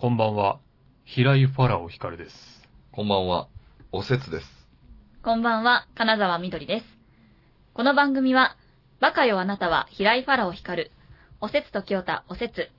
[0.00, 0.60] こんばんは。
[1.04, 2.62] 平井ファラオ光です。
[2.92, 3.48] こんばんは、
[3.90, 4.46] おせつです。
[5.24, 6.86] こんばんは、金沢みどりです。
[7.74, 8.56] この番組は、
[9.00, 10.92] バカよあなたは平井ファラオ光る、
[11.40, 12.70] おせつと清田おせつ、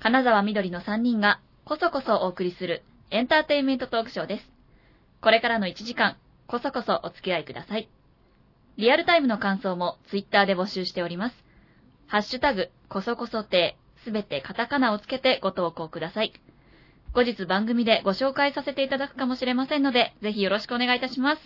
[0.00, 4.50] 金沢みどりの3人が、こそこそお送りするエンターテインメントトークショーです。
[5.20, 6.16] これからの1時間、
[6.46, 7.90] こそこそお付き合いください。
[8.78, 11.36] リアルタイムの感想もツイッターで募集しております。
[12.06, 16.32] ハッシュタグ、こそこそ亭、すべてカタカナをつけてご投稿ください。
[17.14, 21.42] 後日番組でご紹介させていただくかもしれませんので、ぜひよろしくお願いいたします。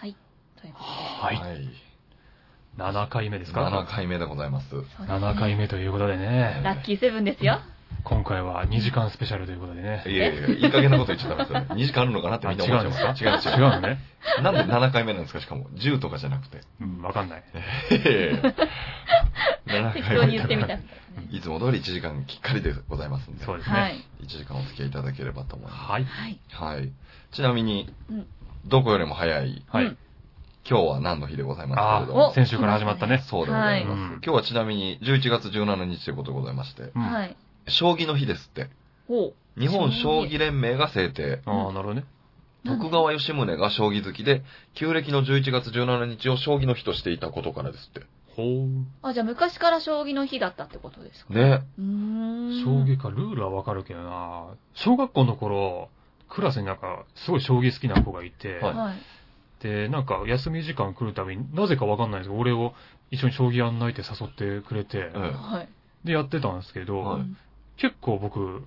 [0.00, 0.16] はい。
[0.60, 1.36] ということで。
[1.36, 1.68] はい。
[2.76, 4.70] 7回目ですか？7回目でございます。
[4.70, 7.60] そうですね ?7 回目ということでね、ラッキーセブンですよ。
[8.04, 10.02] 今回は2時間スペシャルということでね。
[10.06, 11.76] いやいや、いい加減なこと言っちゃったんですよ。
[11.76, 13.24] 2時間あるのかなってみんな思っちゃいます。
[13.24, 13.98] あ違うんですか違うのね。
[14.42, 15.40] なんで7回目なんですか？
[15.40, 16.62] しかも、10とかじゃなくて。
[16.80, 17.44] うん、わかんない。
[17.92, 18.54] ええ7
[19.64, 20.74] 適当に言ってみた。
[21.30, 24.04] いつも通り1時間きっかりでございますんで、そうですはいね。。
[24.22, 26.04] 1時間お付き合いいただければと思いまはい。
[26.04, 26.38] はい。
[26.48, 26.56] す。
[26.56, 26.90] はい。
[27.32, 28.26] ちなみにうん、
[28.66, 29.84] どこよりも早い、はい。
[29.84, 29.98] うん
[30.64, 32.28] 今日は何の日でございますあけれども？
[32.28, 33.18] お、先週から始まったね。
[33.26, 34.00] そうでございます。
[34.00, 37.02] はい今日はちなみに11月17日ということでございまして、うん。
[37.02, 37.36] はい。
[37.66, 38.68] 将棋の日ですって。
[39.08, 39.60] ほう。
[39.60, 41.40] 日本将棋連盟が制定。
[41.46, 42.04] ああ、なるほどね。
[42.64, 48.06] 徳川吉宗が将棋好きで、旧暦の11月17日を将棋の日としていたことからですって。
[48.36, 48.86] ほう。
[49.02, 51.34] あ、じゃあ昔から将棋の日だったってことですか？
[51.34, 51.62] ね。
[51.78, 52.64] うーん。
[52.64, 55.90] 将棋か、ルールはわかるけどな小学校の頃、
[56.28, 58.94] クラスになんか、すごい将棋好きな子がいて、はいはい。
[59.62, 62.74] で、なんか休み時間来るたびに、なぜかわかんないんですけど、俺を
[63.10, 65.68] 一緒に将棋やんないって誘ってくれて、うんはい。
[66.04, 67.36] で、やってたんですけど、はいうん
[67.78, 68.62] 結構僕、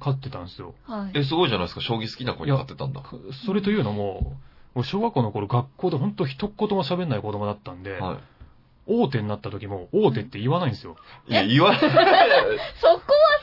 [0.00, 0.74] 勝ってたんですよ。
[0.84, 1.18] はい。
[1.18, 1.80] え、すごいじゃないですか。
[1.82, 3.02] 将棋好きな子になってたんだ。
[3.46, 4.32] それというのも、
[4.74, 8.20] 俺小学校の頃学校で本当一言も喋んない子供だったんで、は
[8.88, 10.96] 大手になった時も、大手って言わないんですよ。
[11.28, 11.32] い。
[11.32, 11.80] いや、言わない。
[11.80, 13.38] そこは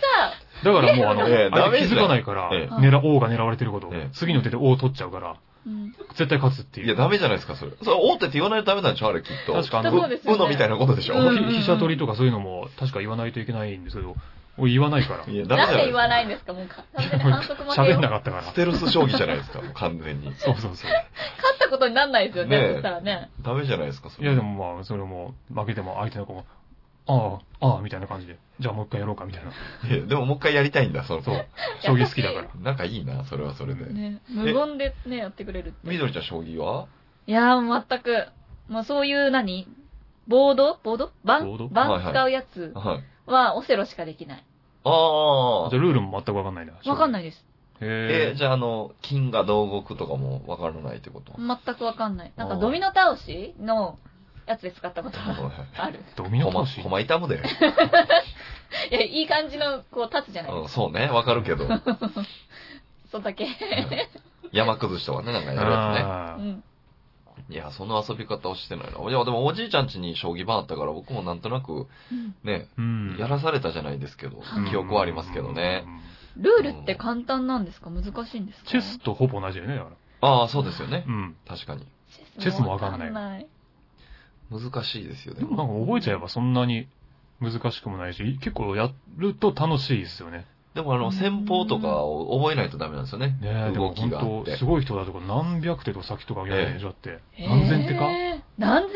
[0.64, 5.92] だからもうあの、ええ相手気づかないから、ええ狙、王が狙われてること、ええ次の手で王取っちゃうから、さ、うん。
[6.16, 6.86] 絶対勝つっていう。
[6.88, 7.72] いや、ダメじゃないですか、それ。
[7.84, 9.54] それ、大手って言わないとダメなんでしょあれ、きっと。
[9.54, 14.16] 確かあのそうですよねうのみたいなことでしょ、うんひ飛車取りとかそういうのも確か言わないといけないんですけど、
[14.58, 15.26] 俺言わないから。
[15.32, 16.54] いや、ダメじゃなんで言わないんでですか？
[16.54, 18.54] もうか、完全に反則負けよ喋んなかったからス。
[18.56, 20.34] テルス将棋じゃないですか、もう完全に。
[20.38, 20.72] そうそうそう。
[20.72, 20.88] 勝
[21.56, 23.30] ったことになんないですよね、ねえそしたらね。
[23.42, 24.28] ダメじゃないですか、それ。
[24.28, 26.46] いやでもまあ、それも、負けても相手の子も、
[27.08, 29.52] ああ、ああ、みたいな感じで、じゃあもう一回やろうか、みたいな。
[29.96, 31.46] いやでももう一回やりたいんだ、その子そう。
[31.82, 32.48] 将棋好きだから。
[32.64, 33.86] なんかいいな、それはそれで。
[33.86, 35.78] ね無言でね、やってくれるって。
[35.84, 36.88] みどりちゃん将棋は？
[37.28, 38.28] いやー、もう全く、
[38.70, 39.68] もうそういう何？
[40.28, 40.80] ボード？
[40.84, 41.12] ボード？
[41.24, 42.88] ボー盤ド盤使うやつはい。
[42.96, 44.44] はオセロしかできない。
[44.84, 45.80] ああじゃ。
[45.80, 46.74] あルールも全くわかんないんだ。
[46.82, 46.90] い。
[46.90, 47.38] わかんないです。
[47.82, 48.32] へえ。
[48.34, 51.34] えじゃああの、金がどう動くとかもわからないってこと？
[51.38, 52.32] 全くわかんない。
[52.36, 53.98] なんかドミノ倒しの
[54.46, 56.00] やつで使ったことがある。
[56.16, 56.82] ドミノ倒し？
[56.84, 57.42] コマ痛むで。
[58.92, 61.68] いや、いい感じの、こう、立つじゃないうん、ですそうね、わかるけど。
[61.68, 61.82] か。
[63.12, 63.48] そんだけ。
[64.52, 66.36] 山崩しとかね、なんかやるやああ。
[66.36, 66.64] うん。
[67.50, 69.00] いや、その遊び方をしてないな。
[69.10, 71.88] いや、でもおじいちゃん家に将棋盤あったから僕もなんとなく、
[72.44, 73.16] ね、うん。
[73.20, 75.86] やらされたじゃないですけど、うん記憶はありますけどね。
[76.38, 77.90] ルールって簡単なんですか？
[77.90, 78.70] 難しいんですか？
[78.70, 79.92] チェスとほぼ同じだよね、だか
[80.22, 81.14] ああ、そうですよねら。。
[81.14, 81.36] うん。
[81.48, 81.86] 確かに。
[82.40, 83.48] チェスもわかんないない。
[84.52, 85.42] 難しいですよね。
[85.42, 86.88] でもなんか覚えちゃえばそんなに
[87.40, 90.46] 難しくもないし、結構やると楽しいですよね。
[90.76, 93.38] でもあの、戦法とかを覚えないとダメなんですよね。
[93.42, 94.66] ねえ、でも動きがあす。
[94.66, 97.22] ごい人だとか何百手とか先とかやるでしょ、だって。
[97.40, 98.10] 何千手か？
[98.58, 98.96] 何千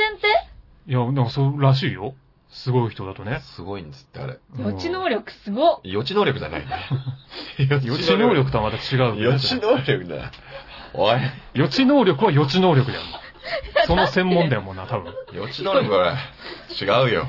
[0.88, 2.16] いや、なんかそうらしいよ。
[2.50, 3.40] すごい人だとね。
[3.56, 4.40] すごいんですって、あれ。
[4.58, 6.68] 手予知能力すごっ予知能力じゃないね。
[7.70, 9.22] 予知能力とはまた違う、ね。
[9.22, 10.32] 予知能力だ。
[10.94, 11.20] おい。
[11.54, 13.04] 予知能力は予知能力だよ。
[13.86, 15.14] その専門だよもんな、多分。
[15.34, 16.18] 予知能力は
[16.82, 17.28] 違うよ。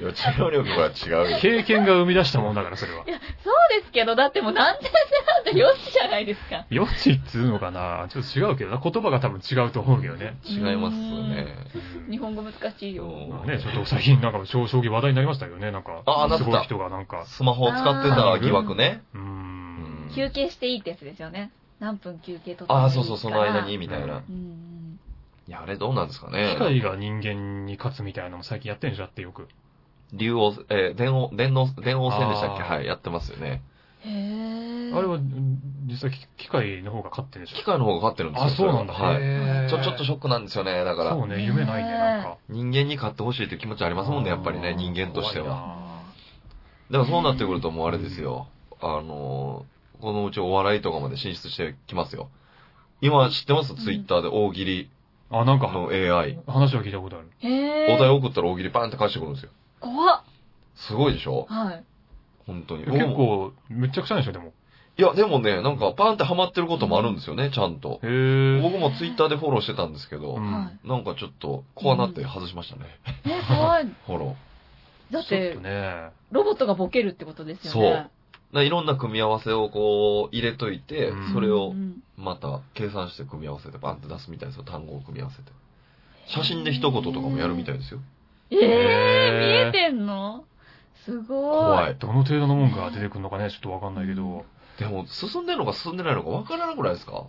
[0.00, 1.38] 予知能力は違うよ。
[1.40, 3.04] 経験が生み出したもんだから、それは。
[3.06, 4.90] いや、そうですけど、だってもう何千手
[5.26, 6.66] なんて予知じゃないですか。
[6.70, 8.78] 予知っつうのかなちょっと違うけどな。
[8.78, 10.36] 言葉が多分違うと思うけどね。
[10.44, 11.56] 違いますよね。
[11.74, 13.04] うん日本語難しいよ。
[13.46, 16.02] ね、ちょっと最近なんか将将棋話題になりましたけどね、なんか。
[16.06, 17.26] ああなすごい人がなんか。
[17.26, 19.02] スマホを使ってた疑惑ね。
[19.14, 20.10] うーん。
[20.14, 21.50] 休憩していいってやつですよね。
[21.80, 23.78] 何分休憩取ってああ、そうそう、その間に、。
[23.78, 24.22] みたいな。
[24.28, 24.98] うん。
[25.46, 26.58] いや、あれどうなんですかね機。
[26.58, 29.48] 械が人間に勝つみたいなのも最近やってんでしょだってよく。
[30.12, 32.62] 竜王、えー電王、電王、電王戦でしたっけ？
[32.62, 33.62] はい、やってますよね。
[34.00, 34.92] へえ。
[34.94, 35.58] あれは、うん
[35.88, 38.46] 実際機機械の方が勝ってんでしょ機械の方が勝ってるんですよ。
[38.46, 38.92] あ、そうなんだ。
[38.92, 39.70] はい。
[39.70, 40.84] ちょ、ちょっとショックなんですよね。
[40.84, 42.36] だから、そうね、夢ないね、なんか。
[42.50, 45.54] 人間に勝ってほしいっていう気持ちありますもんね、やっぱりね、人間としては。
[45.54, 46.02] は。
[46.90, 48.48] だからそうなってくるともうあれですよ。
[48.80, 52.28] あのー、このうちお笑いとかまで進出してきますよ。
[53.00, 53.74] 今知ってます？
[53.74, 54.90] ツイッターで大喜利
[55.30, 56.38] あ、なんか、の AI。
[56.46, 57.28] 話は聞いたことある。
[57.40, 57.94] へえ。
[57.96, 59.50] お題送ったら大喜利パンって返してくるんですよ。
[59.80, 60.22] 怖っ。
[60.76, 61.46] すごいでしょ？
[61.48, 61.84] はい。
[62.46, 62.84] 本当に。
[62.84, 64.52] 結構、めちゃくちゃなんでしょ、でも。
[64.96, 68.00] いや、でもね、なんかパンってハマってることもあるんですよね、ちゃんと。
[68.02, 68.62] へー。
[68.62, 72.86] 僕もツイッターでフォローしてたんですけど、うんはなんかちょっと怖なって外しましたね。
[73.24, 73.30] い。
[73.30, 73.84] え、怖い。
[74.06, 75.14] フォロー。
[75.14, 76.10] だっちょってと、ね。
[76.32, 77.90] ロボットがボケるってことですよね。
[77.90, 78.10] だか
[78.54, 85.52] らいろんな組み合わせをこう入れといて、うんそれをうんまた計算して組み合わせてバンって出すみたいですよ、単語を組み合わせて。
[86.26, 88.00] 写真で一言とかもやるみたいですよ。
[88.50, 90.44] えー、見えてんの？
[91.04, 91.26] すごい。
[91.40, 91.96] 怖い。
[91.98, 94.44] どの程度のもんが出てくるのかね、ちょっとわかんないけど。
[94.78, 97.24] でも、進んでるのか進んでないのかわからなくないですか？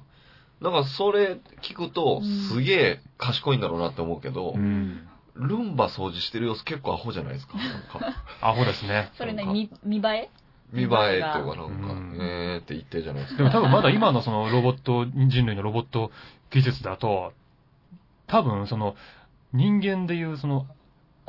[0.61, 5.07] だからそれ聞くとう、んすげえ賢いんだろうなって思うけど、うん。
[5.35, 7.57] ルンバ掃除してる様子結構アホじゃないですか？
[7.57, 9.09] なんか アホですね。
[9.17, 10.29] それね、なんか見、見栄え？
[10.71, 13.43] 見栄えっていうかなんか、うんえーって言ってるじゃないですでか。
[13.45, 16.11] も多分まだ今のそのロボット、人類のロボット
[16.51, 17.33] 技術だと、
[18.27, 18.95] 多分その
[19.53, 20.67] 人間でいうその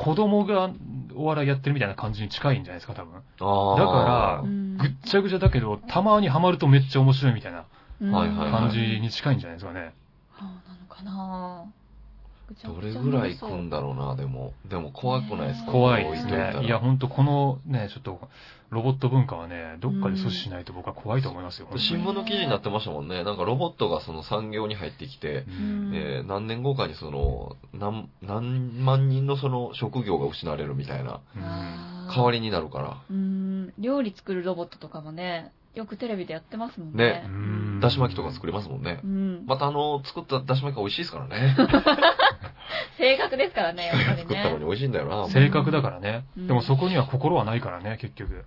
[0.01, 0.71] 子供が
[1.15, 3.15] お笑いやってるみたいな感じに近いんじゃないですか、多分。
[3.15, 7.65] だからうんぐっちゃぐちゃだけど、たまにハマるとめっちゃ面白いみたいな
[8.01, 9.93] うんはいはいはい感じに近いんじゃないですかね。
[10.39, 11.65] そうなのかな
[12.51, 14.53] ぐちゃどれぐらいそう来んだろうな、でも。
[14.69, 15.73] でも怖くないですか？
[15.73, 16.61] 怖いですね。
[16.65, 18.21] いや、ほんとこのね、ちょっと
[18.71, 21.69] ロボット文化はね、どっかで阻止しないと僕は怖いと思いますよ。
[21.77, 23.25] 新聞の記事になってましたもんね。
[23.25, 25.93] なんかロボットがその産業に入ってきて、うん。
[25.95, 31.21] えー何年後かにその、何、何万人のその職業が失われるみたいな。
[32.15, 33.03] 代わりになるから。
[33.11, 37.23] うん、料理作るロボットとかもね、よくテレビでやってますもんねね。
[37.27, 39.07] うんだし巻きとか作れますもんねう。
[39.07, 39.45] ん。
[39.47, 41.57] またあの、作っただし巻きが美味しいですからね。
[42.99, 44.67] 正確ですからね、やっぱり作ったのにね。
[44.67, 45.29] 美味しいんだよな。
[45.29, 46.25] 正確だからね。
[46.37, 48.45] うんでもそこには心はないからね、結局。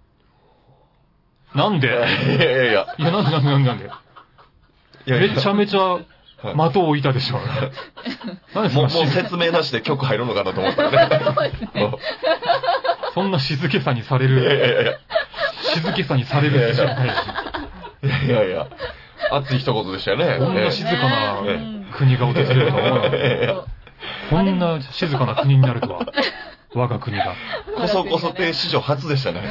[1.55, 1.87] なんで？
[1.87, 2.95] いやいやいや。
[2.97, 3.69] いや、なんでなんでなんで？
[3.69, 6.03] なんでいやいやめちゃめちゃはい
[6.73, 7.37] 的を置いたでしょ。
[8.53, 11.19] なんでそもう、もうんな静説明なしで曲入るのかなと思ったらね。
[11.23, 11.91] そうですね。
[13.13, 14.93] そんな静けさにされいやいる、やいやいや。
[15.73, 17.13] 静けさにされるってじゃないし。
[18.25, 18.67] いやいやいや。
[19.31, 20.37] 熱い一言でしたよね。
[20.39, 23.65] こんなええ静かなうん国が訪れるとは思わなか
[24.29, 26.05] こんな静かな国になるとは、
[26.73, 27.35] 我が国が。
[27.77, 29.41] こそこそ亭史上初でしたね。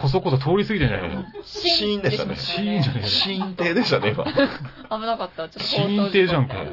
[0.00, 1.24] こそこそ通り過ぎてないの？
[1.44, 4.24] シーンでしたねシーンじゃねえシーン亭でしたね、今。
[4.24, 5.48] 危なかった。
[5.48, 6.70] ちょっとシーン亭じゃんかね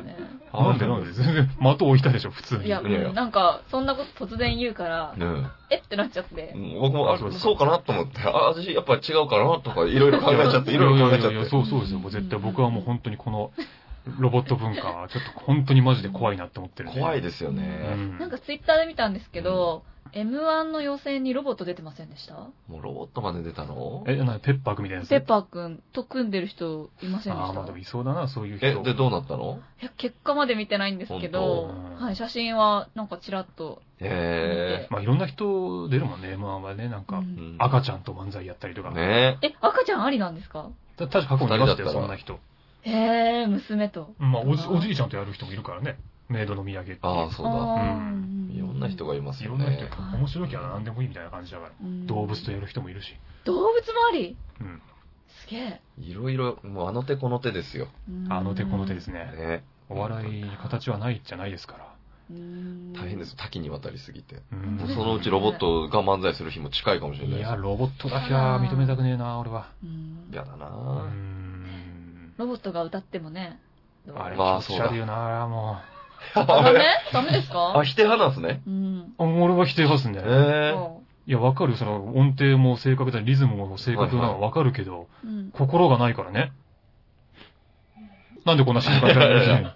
[0.53, 1.11] なんでなんで？
[1.11, 2.65] 全 然的を置いたでしょ、普通に。
[2.65, 5.25] いや、いやいやうんなんか、そんなこと突然言うから、ね
[5.69, 6.77] えってなっちゃってえ。
[6.79, 11.49] 僕も、あそうそうかなと思って、あ、私やっぱ違うかなとか、いろいろ考えちゃって、いろいろ考えちゃいやいやいやって。
[11.49, 11.99] そうそうですよ。
[11.99, 13.51] もう絶対僕はもう本当にこの
[14.19, 16.99] ロボット文化はちょっと本当にマジで怖いなって思ってるんで。
[16.99, 17.61] 怖いですようね。
[17.95, 18.17] ん。
[18.17, 19.83] なんかツイッターで見たんですけど、
[20.13, 22.33] M1 の予選にロボット出てませんでした？
[22.67, 24.03] もうロボットまで出たの？
[24.07, 25.09] え、なにペッパーくみたいなやつ？
[25.09, 28.65] ペッパーくんと組んでる人いませんでああ、したまあでもいそうだな、そういう人。
[28.65, 29.59] え、で、どうなったの？
[29.81, 33.83] いや、結果まで見てないんですけどはい、写真はなんかちらっと。
[33.99, 36.89] へまあいろんな人出るもんね、M1 はね。
[36.89, 37.41] なんか、うんえ。
[37.41, 38.89] うん赤ちゃんと漫才やったりとか。
[38.91, 40.69] ねえ、赤ちゃんありなんですか？
[40.97, 42.39] た確か過去にいましたよ、そんな人。
[42.83, 44.13] へえ、娘と。
[44.19, 45.97] まあおじ、おじいちゃんとやる人もいるからね。
[46.29, 46.99] メイドの土産っていう。
[47.01, 47.51] ああ、そうだ。
[47.51, 47.55] う
[48.11, 49.85] んいろんな人がいますよいろんな人
[50.17, 51.71] 面白いきゃ何でもいいみたいな感じだから。
[51.81, 53.15] うん動物とやる人もいるし。
[53.45, 53.71] 動物も
[54.11, 54.37] あり？
[54.61, 54.81] うん。
[55.27, 55.81] すげえ。
[55.97, 57.87] いろいろ、もうあの手この手ですよ。
[58.29, 59.31] あの手この手ですね。
[59.37, 59.47] ね。
[59.47, 59.63] ね。
[59.89, 61.89] お笑いに形はないじゃないですから。
[62.29, 63.35] 大変です。。
[63.35, 64.41] 多岐にわたりすぎて。
[64.51, 67.55] うんもうそのうちロボットが漫才する日も近いかもしれないですいや、。
[67.55, 69.71] ロボットだけは認めたくねえな、俺は。
[69.83, 71.07] うん嫌だなうぁ。
[71.07, 71.38] ん。
[72.39, 73.59] ロボットが歌ってもね。
[74.15, 75.77] あれ、まあ気持ち悪いよな、も
[76.35, 76.79] あ、ダメ？
[77.11, 78.61] ダメです あ、か否定派なんですね。
[78.65, 79.13] うん。
[79.19, 79.43] う。
[79.43, 80.21] 俺は否定派っすね。
[80.25, 80.73] ええ。
[80.73, 85.27] そいや、わかる、その、音程も正確だ、リズムも正確なのはわかるけど、う。
[85.27, 85.51] うん。
[85.51, 86.53] 心がないからね。
[88.45, 89.75] なんでこんな静かになら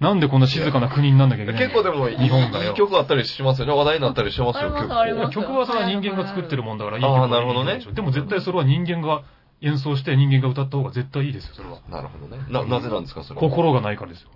[0.00, 3.72] なんでこんな静かな国になんなきゃいけないの結構でも、日本がよいい曲あったりしますよね。
[3.74, 5.00] 話題になったりしますよ、あります結構。
[5.00, 9.22] あります曲はそれは人間が作ってるもんだからいいあー曲なるほどねいいでしょでも絶対それは人間が
[9.62, 11.78] 演奏して人間が歌った方が絶対いいですよ、それは。
[11.88, 12.42] なるほどね。
[12.50, 13.48] な、なぜなんですか、それは？
[13.48, 14.30] 心がないからですよ。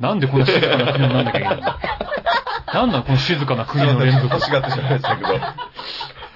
[0.00, 1.48] なんでこんな静かな国になんなきゃいけ？
[1.48, 4.26] ないのなんだこの静かな国の連続？
[4.34, 5.28] 欲しがってしまいましたけど。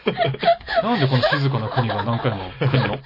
[0.83, 2.95] なんでこの静かな国が何回も来るの？
[2.95, 3.01] え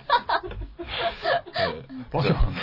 [2.13, 2.63] えわけわかんない。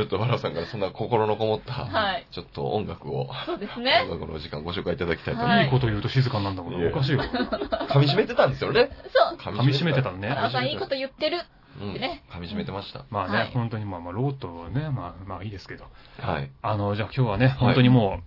[0.00, 2.26] ちょっとバラさんからそんな心のこもった、はい。
[2.30, 4.06] ちょっと音楽を、そうですね。
[4.10, 6.88] 音楽の時間ご紹介いただきたいと思いはいいいこと言うと静かになるんだもん。
[6.88, 7.18] おかしいよ。
[7.18, 7.30] ます。
[7.34, 8.88] 噛み締めてたんですよね。
[9.12, 9.38] そう。
[9.38, 11.42] 噛噛み締めてたのねあなたいいこと言ってる。
[11.82, 11.92] うん。
[11.94, 13.04] ね噛み締めてました。
[13.10, 15.84] まあね、はい本当にまあまあ、ロートね、まあまあいいですけど。
[16.18, 16.50] はい。
[16.62, 18.20] あの、じゃあ今日はね、本当にも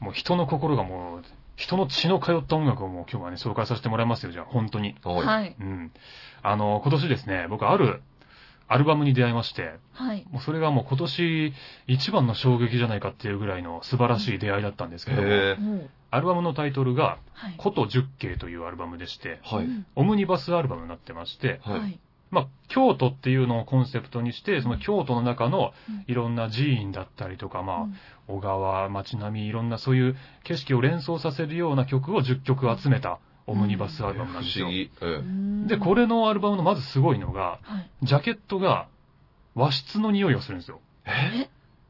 [0.00, 1.22] う、もう人の心がもう、
[1.56, 4.94] 人の血の通った音楽をもう今日はね、紹介させてもらいますよ、じゃあ、本当に。
[5.04, 5.26] はい。
[5.26, 5.56] はい。
[5.60, 5.92] うん。
[6.42, 8.02] あの、今年ですね、僕ある
[8.68, 10.26] アルバムに出会いまして、はい。
[10.30, 11.52] もうそれがもう今年
[11.86, 15.88] 一番の衝撃じゃないかっていうぐらいの素晴らしい出会いだったんですけども。
[16.10, 17.56] アルバムのタイトルが、はい。
[17.60, 19.64] 古都十景というアルバムでして、はい。
[19.64, 21.80] うんオムニバスアルバムになってまして、はい。
[21.80, 21.98] はい。
[22.30, 27.94] まあ、京都っていうのをコンセプトにして、その京都の中のうんいろんな寺院だったりとか、まあ、うん
[28.28, 34.66] 小川、街並み、いろんなそういう景色を連想させるような曲を10曲集めたオムニバスアルバムなんですよ。
[34.66, 34.90] 不思議。
[35.02, 35.22] え
[35.64, 38.06] えで、これのアルバムのまずすごいのが、はい。
[38.06, 38.88] ジャケットが
[39.54, 40.80] 和室の匂いをするんですよ。
[41.06, 41.48] え？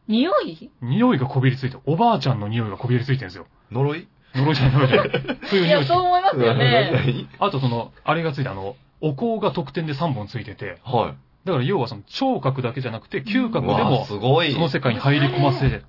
[0.08, 0.70] 匂い？
[0.82, 3.46] 匂いがこびりついて、おばあちゃんの匂いがこびりついてるんですよ。
[3.70, 4.08] 呪い？
[4.34, 5.38] 呪いじゃない、呪いじゃない。
[5.46, 6.90] そういういや、匂いそう思いますよね。
[6.92, 11.46] 何あとその、あれがついて、あの、お香が特典で3本ついてて、はい。
[11.46, 14.52] だから要はその聴覚だけじゃなくて、嗅覚でもすごい。
[14.52, 15.82] その世界に入り込ませ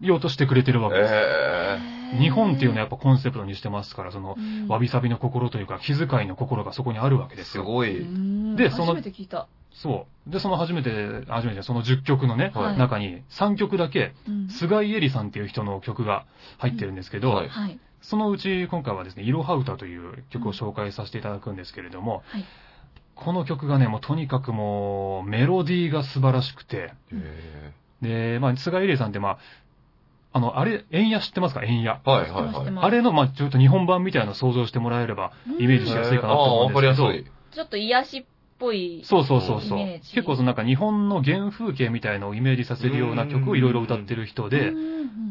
[0.00, 1.12] ようとしてくれてるわけです。
[1.14, 1.78] え
[2.18, 7.92] 日本っていうのはやっぱコンセプトにしてますから、その、うんわびさびの心というか、気遣いの心がそこにあるわけえですすごい。
[7.94, 9.48] んでその初めて聞いた。
[9.72, 10.30] そう。
[10.30, 16.26] で、その初めて、初めて、その10曲のね、はい中に3曲だけ、うん菅井絵理さんっていう人の曲が
[16.58, 17.78] 入ってるんですけど、はいはい。
[18.02, 22.44] そのうち今回はですね、いろは歌という曲を紹介させていただくんですけれども、はい。
[23.14, 29.38] この曲がね、もうとにかくもう、メロディーが素晴らしくて、えで、まあ、菅井絵理さんってまあ、
[30.32, 31.62] あの、あれ、円野知ってますか？
[31.62, 31.92] 円野。
[32.04, 32.86] えはいはい知ってます知ってはい。
[32.86, 37.24] あれの、まあ、ちょっと日本版みたいなのを想像してもらえれば、イメージしやすいかなと思うんですけど、すい。
[37.54, 38.24] ちょっと癒しっ
[38.58, 39.02] ぽい。
[39.04, 39.78] そうそうそうそう
[40.14, 44.72] 結構そのなんか日本の原風景みたいのをイメージさせるような曲をいろいろ歌ってる人で、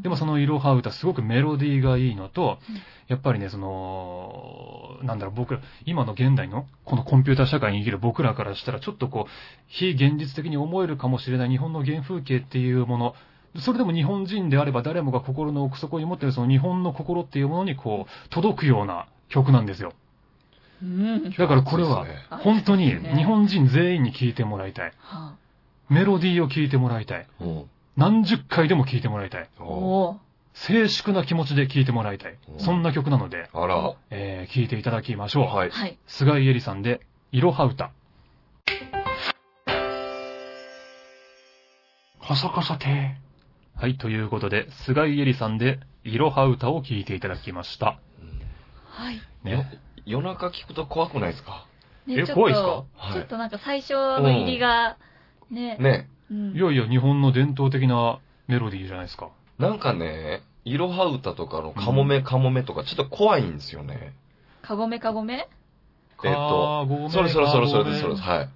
[0.03, 2.75] でもそのいろは歌すごくメロディーがいいのとうん、
[3.07, 9.31] やっぱりね、その、なんだろう、僕ら、今の現代のこのコンピューター社会に生きる僕らからしたらちょっとこう、
[9.67, 13.15] 非現実的に思えるかもしれない日本の原風景っていうもの、
[13.59, 19.93] それでも日本人であれば誰もが心の奥底に持ってるその日本の心っていうものにこう、届くような曲なんですよ。
[20.81, 21.31] うん。
[21.31, 24.93] だからこれは本当に日本人全員に聴いてもらいたい。
[24.99, 25.35] は
[25.89, 27.27] メロディーを聴いてもらいたい。
[27.41, 29.49] うん何十回でも聴いてもらいたい。
[30.53, 32.37] 静粛な気持ちで聴いてもらいたい。
[32.57, 33.95] そんな曲なので、あら。
[34.09, 35.43] えー、聴いていただきましょう。
[35.45, 35.69] はい。
[35.69, 35.97] はい。
[36.07, 37.91] 菅井絵理さんで、いろは歌。
[42.25, 43.17] カサカサて
[43.81, 47.97] はい、ということで、菅井絵理さんで、いろは歌を聴いていただきました。
[48.85, 49.19] はい。
[49.43, 49.81] ね。
[50.05, 51.65] 夜中聞くと怖くないですか？
[52.07, 52.69] えちょっと怖いですか？
[52.69, 54.97] はいちょっとなんか最初の入りが、
[55.49, 55.77] ね。
[55.79, 56.07] ね。
[56.29, 59.31] うんいやいや、日本の伝統的なメロディーじゃないですか。
[59.57, 64.13] なんかね、いろは歌とかのカモメカモメとかちょっと怖いんですよね。
[64.61, 65.47] かごめかごめえっ
[66.21, 68.29] とかごめそれそれそれそれです、それかです。
[68.29, 68.49] はい。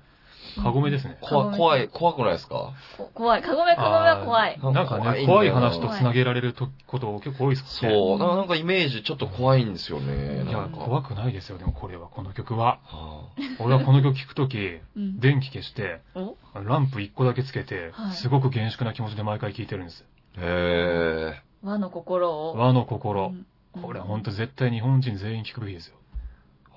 [0.58, 1.18] ごめかごめですね。
[1.22, 2.72] 怖怖い、怖くないですか？
[2.98, 3.42] こ怖い。
[3.42, 4.60] かごめかごめは怖い。
[4.62, 7.92] なんかね、怖い話と繋げられるとこと結構多いですね。
[7.92, 8.20] そう。
[8.20, 10.44] なんかイメージちょっと怖いんですよね。
[10.44, 12.80] いや怖くないですよ、でもこれは、この曲は。
[12.84, 13.24] は
[13.60, 14.58] 俺はこの曲聴くとき、
[14.96, 16.36] うん電気消して、お？
[16.54, 20.06] ランプ1個だけつけては、いすごく厳粛な気持ちで毎回聴いてるんです。
[20.38, 22.56] あへ和の心を。
[22.56, 23.28] 和の心。
[23.28, 23.46] うん
[23.82, 25.98] これは本当絶対日本人全員聴くべきですよ。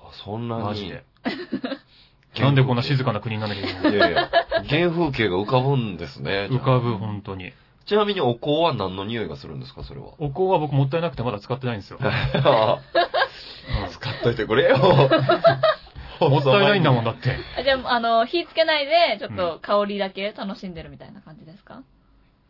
[0.03, 0.63] ーあそんなに。
[0.63, 1.05] マジで。
[2.37, 4.29] なんでこんな静かな国になんなきゃいけないいやいや、
[4.67, 6.47] 原風景が浮かぶんですね。
[6.49, 7.51] の浮かぶ、本当に。
[7.85, 10.09] ちなみにお香は何の匂いがするんですか、それは？
[10.19, 11.97] お香は僕もったいなくてまだ使ってないんですよ。
[13.91, 14.75] 使っといてくれよ。
[16.21, 17.35] う んもったいないんだもんだって。
[17.57, 21.81] あじゃあ、あの、火つけないで、ちょっと香りだけ楽しんでるみたいな感じですか？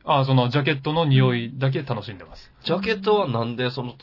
[0.06, 2.52] あ、そのジャケットの匂いだけ楽しんでます。
[2.64, 3.94] ジャケットはなんでその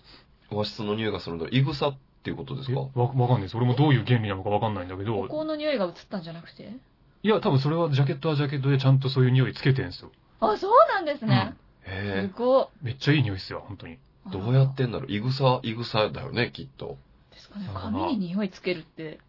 [0.50, 1.54] 和室の匂いがするんだろう？
[1.54, 1.92] いぐさ
[2.26, 2.80] っていうことですか？
[2.80, 3.56] えわわかんないです。
[3.56, 6.72] 俺もどういう原理なのかわかんないんだけど、お香の匂いが移ったんじゃなくて？
[7.22, 10.10] いや、多分それはジャケットはジャケットでちゃんとそういう匂いつけてるんですよ。
[10.40, 11.54] あ、そうなんですね。
[11.84, 13.94] へすごめっちゃいい匂いっすよ、本当に。
[13.94, 13.96] い。
[13.96, 14.30] え。
[14.32, 15.12] どうやってんだろう？
[15.12, 16.98] いぐさ、いぐさだよね、きっと。
[17.32, 17.70] ですかね。
[17.72, 19.20] 髪に匂いつけるって、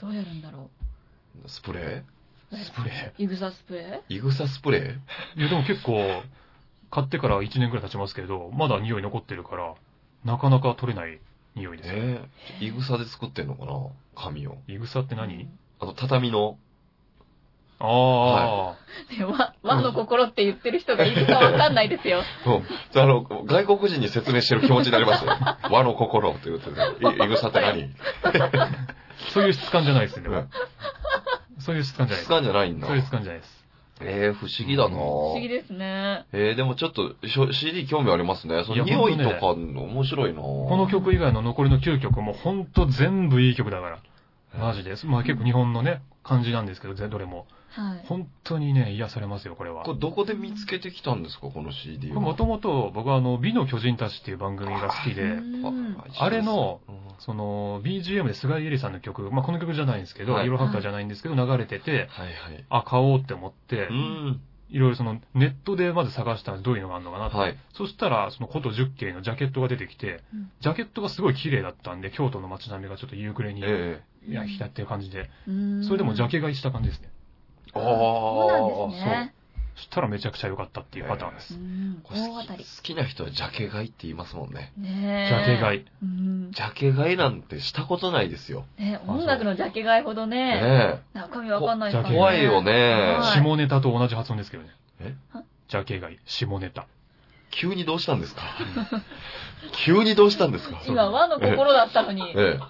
[0.00, 0.70] どうやるんだろ
[1.46, 1.80] スプレ
[2.50, 2.56] う。
[2.56, 3.22] スプレー？
[3.22, 4.12] イグサスプレー？
[4.12, 4.96] いぐさスプレ
[5.36, 5.94] いや、でも結構、
[6.90, 9.74] 買ってから1年くらい経ちますけど、まだ匂い残ってるから、
[10.24, 11.20] なかなか取れない
[11.54, 11.96] 匂いーですよ。
[11.96, 12.28] え
[12.60, 12.64] え。
[12.64, 13.72] いぐさで作ってんのかな？
[14.14, 14.56] 髪を。
[14.68, 15.48] いぐさってー何、
[15.80, 16.58] あの、畳の。
[17.82, 18.76] あ
[19.16, 22.22] で和和の心って言ってる人がいるかわかんないですよ。
[22.46, 22.50] う
[22.98, 23.00] ん。
[23.00, 25.32] あの、外国人に説明してる気持ちになりますよ。
[25.72, 26.70] 和の心って言ってて。
[27.22, 27.90] いいぐさって何？
[28.22, 28.68] あ、
[29.32, 30.28] そういう質感じゃないですね。
[30.28, 30.50] うん
[31.60, 32.28] そういう質感じゃない質です。
[32.30, 32.96] 感じゃないんだそう。
[32.96, 33.66] いう質感じゃないです。
[34.02, 36.26] ええ不思議だな不思議ですね。
[36.32, 37.14] えー、でもちょっと
[37.52, 38.64] CD 興味ありますね。
[38.64, 43.98] その匂いとかほ面白いなこの曲以外の残りの9曲もほんと全部いい曲だから。
[44.58, 45.06] マジです。
[45.06, 47.46] まあ結構日本のね、感じなんですけど、ぜどれも。
[47.70, 48.04] はい。
[48.06, 49.84] 本当にね、癒されますよ、これは。
[49.84, 52.20] これどこで見つけてきたんですかこの CD は？
[52.20, 62.64] もともと僕はあの、美の巨人たちっていう番組が好きで、うんああれの、うんその、BGM で菅井絵理さんの曲、まあこの曲じゃないんですけど、はいイロハクターじゃないんですけど、流れてて、はいはい。
[62.70, 64.40] あ、買おうって思ってう、ん。
[64.70, 67.38] いろいろそのネットでまず探したらどういうのがあるのかなと。
[67.38, 67.56] はい。
[67.72, 77.08] そしたら、その古都十景のジャケットが出てきて、うんジャケットがすごい綺麗だったんで、京都の街並みがちょっと夕暮れに、えいや、浸ってる感じで、うーんそれでもジャケ買いした感じですね。
[77.74, 77.82] えああ。
[77.82, 79.34] そうなんですね。
[79.80, 81.54] そしたらめちゃくちゃ良かったっていうパターンです。
[82.04, 82.64] 好き大当たり。
[82.64, 84.72] 好きな人はジャケ買いって言いますもんね。
[84.76, 85.28] ねえ。
[85.28, 85.84] ジャケ買い。
[86.02, 86.50] うん。
[86.52, 88.66] ジャケ買いなんてしたことないですよ。
[88.78, 92.16] ね音楽のジャケ買いほどね、ね中身わかんないですからね。
[92.18, 92.72] 怖いよね
[93.20, 94.68] はい下ネタと同じ発音ですけどね。
[95.00, 95.14] え？
[95.68, 96.86] ジャケ買い、下ネタ。
[97.50, 98.42] 急にどうしたんですか？
[99.84, 100.82] 急にどうしたんですか？
[100.86, 102.60] 今、和の心だったのに、ええ。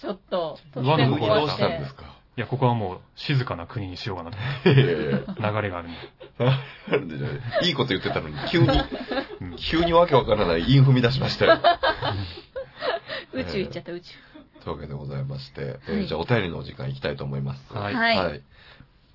[0.00, 1.58] ちょっと、突和の然急にどうし。
[1.58, 2.19] たんですか？
[2.36, 4.38] いや、ここはもう静かな国にしようかなと。
[4.70, 5.98] いやいやいや流れがあるんで。
[6.88, 8.68] なんでじゃないいいこと言ってたのに、急に、
[9.40, 11.58] うん急にわけわからないイン踏み出しましたよ。
[13.34, 14.14] 宇宙行っちゃった、宇宙。
[14.64, 17.74] というわけでございまして、えはいーじゃあお便りのお時間行きたいと思います。
[17.74, 18.42] はいはい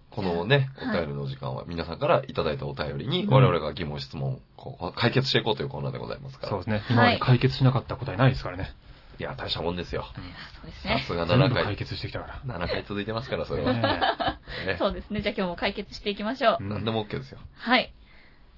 [0.10, 6.50] このね、おはい便りのお時間は皆さんからいただいたお便りに、うん我々が疑問質問をこう解決していこうというコーナーでございますから。
[6.50, 6.84] そうですね。
[6.89, 8.74] 今まで解決しなかった答えないですからね。
[9.19, 10.05] いや、大したもんですよ。
[10.13, 11.00] そうですね。
[11.00, 11.50] さすが全7回。
[11.50, 13.72] 部解決してきたか7回続いてますから、それら。
[13.72, 14.39] は。
[14.65, 15.22] ねねそうですね。
[15.22, 16.63] じゃあ今日も解決していきましょう。
[16.63, 17.39] うん何でも OK ですよ。
[17.55, 17.93] はい。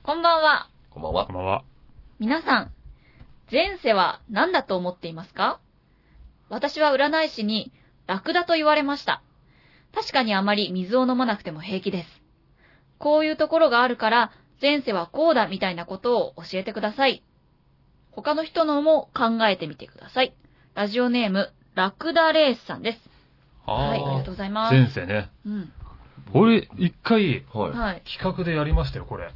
[0.03, 0.69] こんばんは。
[0.89, 1.35] こんばんはこん。
[1.35, 1.63] ばんは。
[2.19, 2.71] 皆さん、
[3.51, 5.59] 前世は何だと思っていますか？
[6.49, 7.71] 私は占い師に
[8.07, 9.21] ラクダと言われました。
[9.93, 12.21] 確かにあまり水を飲まなくても平気です。
[12.99, 17.23] こういうところがあるから、前世はこうだみたいなことを教えてください。
[18.11, 20.33] 他の人のも考えてみてください。
[20.77, 22.99] ラジオネーム、ラクダレースさんです。
[23.65, 24.75] はい、ありがとうございます。
[24.75, 25.31] 前世ね。
[25.43, 25.71] うん。
[26.35, 27.71] 俺、一回、はい。
[27.71, 28.03] はい。
[28.05, 29.31] 企画でやりましたよ、これ。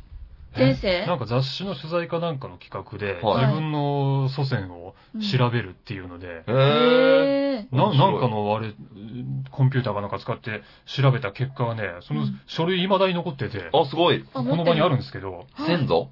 [0.55, 4.93] 前世なんか雑誌の取材かなんかの企画で、はい自分の祖先を
[5.35, 6.53] 調べるっていうので、えー。
[6.53, 7.75] へー。
[7.75, 8.75] ななんかのあれ、
[9.49, 14.23] コンピューターかなんか使って調べた結果がね、そのうん書類未だに残ってて、あ、すごい。
[14.35, 16.11] あこの場にあるんんですけど、先祖？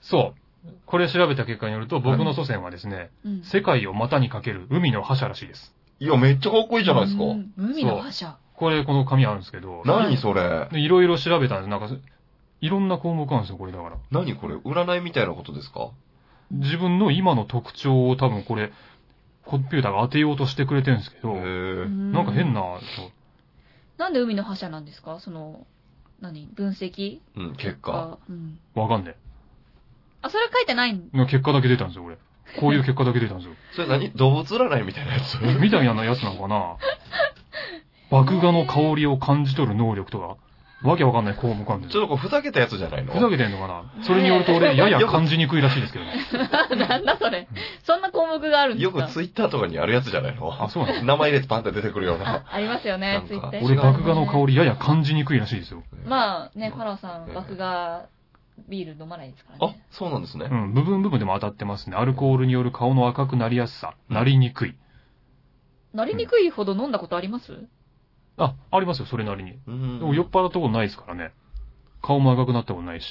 [0.00, 0.39] そう。
[0.86, 5.74] これ調べた結果によると、僕の祖先はですね、うん世界を股にかける海の覇者らしいです。
[6.00, 7.24] いや、めっちゃかっこいいじゃないですか。
[7.24, 8.36] うん海の覇者。
[8.54, 10.68] これ、この紙あるんですけど、何それ？
[10.70, 11.70] でいろいろ調べたんです。
[11.70, 11.88] なんか、
[12.60, 13.96] いろんな項目あるんですよ、これだから。
[14.10, 14.56] 何これ？
[14.56, 15.90] 占いみたいなことですか？
[16.50, 18.72] 自分の今の特徴を多分これ、
[19.46, 21.88] コンピューターが当てようとしてくれてるんですけへど、ー。
[21.88, 23.10] なんか変な、そう
[23.96, 25.20] なんで海の覇者なんですか？
[25.20, 25.66] その、
[26.20, 26.46] 何？
[26.48, 27.20] 分析？
[27.36, 27.92] うん、結果。
[27.92, 28.18] が。
[28.28, 28.58] うん。
[28.74, 29.16] わかんね
[30.22, 31.10] あ、それ書いてないん？
[31.14, 31.18] え。
[31.26, 32.16] 結果だけ出たんですよ、俺。
[32.58, 33.54] こういう結果だけ出たんですよ。
[33.76, 34.10] それ何？
[34.12, 35.38] 動物占いみたいなやつ？
[35.60, 36.76] みたいなやつなのかな？
[38.10, 40.36] 麦芽の香りを感じ取る能力とか、
[40.82, 42.00] わけわかんない項目あるんですよ。
[42.00, 43.12] ちょっとこれふざけたやつじゃないの？
[43.12, 43.84] ふざけてんのかな？
[44.02, 46.14] それによると俺、 やや感じにくいらしいですけどね。
[46.88, 47.46] なんだそれ？
[47.84, 48.98] そんな項目があるんですか？
[49.00, 50.52] よくツイッターとかにあるやつじゃないの？
[50.64, 53.64] あ、そうなんです名前入れてパンって出てくるようあな。、ありますよねなん、かツイッター。
[53.64, 55.84] 俺、麦芽の香りやや感じにくいらしいですよ。
[56.04, 58.06] まあね、ファラオさん、麦芽
[58.68, 60.54] ビール飲まないですからあね。、そうなんですねう。
[60.54, 61.96] ん、部分部分でも当たってますね。
[61.96, 64.74] アルコールによる顔の赤くなりやすさ、なりにくい。
[65.92, 67.66] なりにくいほど飲んだことあります？
[68.36, 69.52] あ、ありますよ、それなりに。
[69.52, 70.28] うでも酔っん。
[70.28, 71.32] 払ったことないですからね。
[72.02, 73.04] 顔も赤くなったことないし。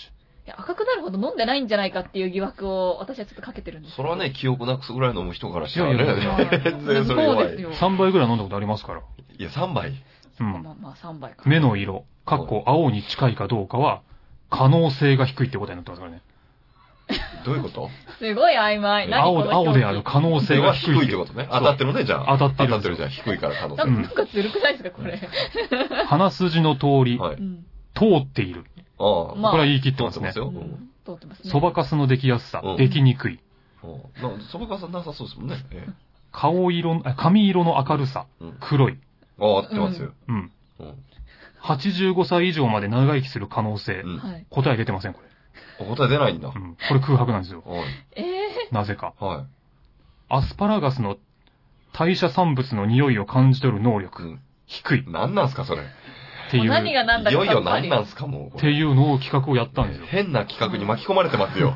[0.46, 7.50] いや、赤くなるほど飲んでないんじゃないかっていう疑惑を私はちょっとかけてるんですそれはね、記憶なくすぐらい飲む人からしたらいやいやいねや、全然それ弱い。
[7.50, 7.72] ですよ。
[7.74, 9.02] 3倍ぐらい飲んだことありますから。
[9.38, 9.94] いや、3杯。
[10.40, 11.44] うんまあまあ、3倍か。
[11.48, 14.02] 目の色、かっこ青に近いかどうかは、
[14.50, 16.22] 可能性が低いってことになってますからね。
[17.44, 17.90] どういうこと？
[18.20, 19.10] すごい曖昧。
[19.10, 21.48] 何青青である可能性が低い低いってことね。
[21.52, 22.38] 当たってるね、じゃあ。
[22.38, 23.10] 当たってる当たってるじゃん。
[23.10, 23.86] 低いから可能性。
[23.86, 25.18] なんかなんかずるくないですか、これ。
[26.06, 27.36] 鼻筋の通り、はい。
[27.38, 27.66] うん。
[27.96, 28.66] あ通っている。
[29.00, 29.34] あ。
[29.36, 30.42] まあこれは言い切ってますね通。
[30.42, 30.76] うってますよ。
[30.76, 31.50] ん通ってますね。
[31.50, 33.40] そばかすのできやすさうん、できにくい。
[33.84, 35.56] うんなんそばかさなさそうですもんね。
[35.72, 35.92] ええ
[36.32, 38.98] 顔色、あ髪色の明るさうん、黒い。
[39.40, 40.12] ああ、合ってますよ。
[40.28, 40.52] うん。
[40.80, 40.94] うん。
[41.64, 44.02] 85歳以上まで長生きする可能性。
[44.02, 44.18] うん。
[44.20, 44.46] はい。
[44.50, 45.28] 答え出てません、これ。
[45.86, 46.50] あ答え出ないんだ。
[46.50, 46.78] うん。
[46.88, 47.64] これ空白なんですよ。
[47.66, 47.84] はい。
[48.16, 49.14] ええなぜか。
[49.20, 49.46] は
[50.30, 51.18] アスパラガスの
[51.94, 54.06] 代謝産物の匂いを感じ取る能い。
[54.06, 54.42] う力、ん。
[54.68, 55.84] 低いっ何なんすか、それ。
[56.52, 58.58] ていう、何が何だいよいよかさっぱり何なんすか、もう。
[58.58, 60.06] っていうのを企画をやったんですよ。
[60.08, 61.76] 変な企画に巻き込まれてますよ。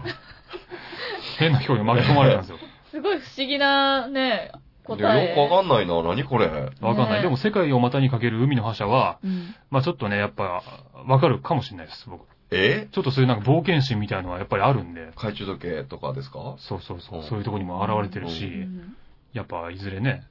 [1.39, 2.57] 変な表現巻き込まれたんですよ。
[2.91, 4.51] すごい不思議なね、
[4.85, 5.29] 答え。
[5.29, 6.01] よくわかんないな。
[6.03, 6.47] 何これ。
[6.47, 7.13] わかんない。
[7.17, 9.55] ねでも世界を股にかける海の覇者は、うん。
[9.69, 10.63] まあちょっとね、やっぱ、
[11.07, 12.25] わかるかもしれないです、僕。
[12.51, 12.87] え？
[12.91, 16.55] ちょっとそういうなんか冒険心みたいなのはやっぱりあるんで、懐中時計とかですか？
[16.59, 18.95] そうそうそうう、んそういうとこにも現れてるうし、ん
[19.33, 20.27] やっぱいずれね、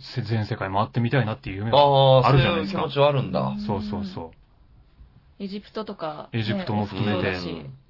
[0.00, 1.80] せ全世界回ってみたいなっていう夢があ
[2.18, 3.54] あ、あそうるじゃないですかいう気持ちはあるんだ。
[3.66, 4.32] そうそうそ
[5.38, 6.28] エジプトとか。
[6.32, 7.34] エジプトも含めて。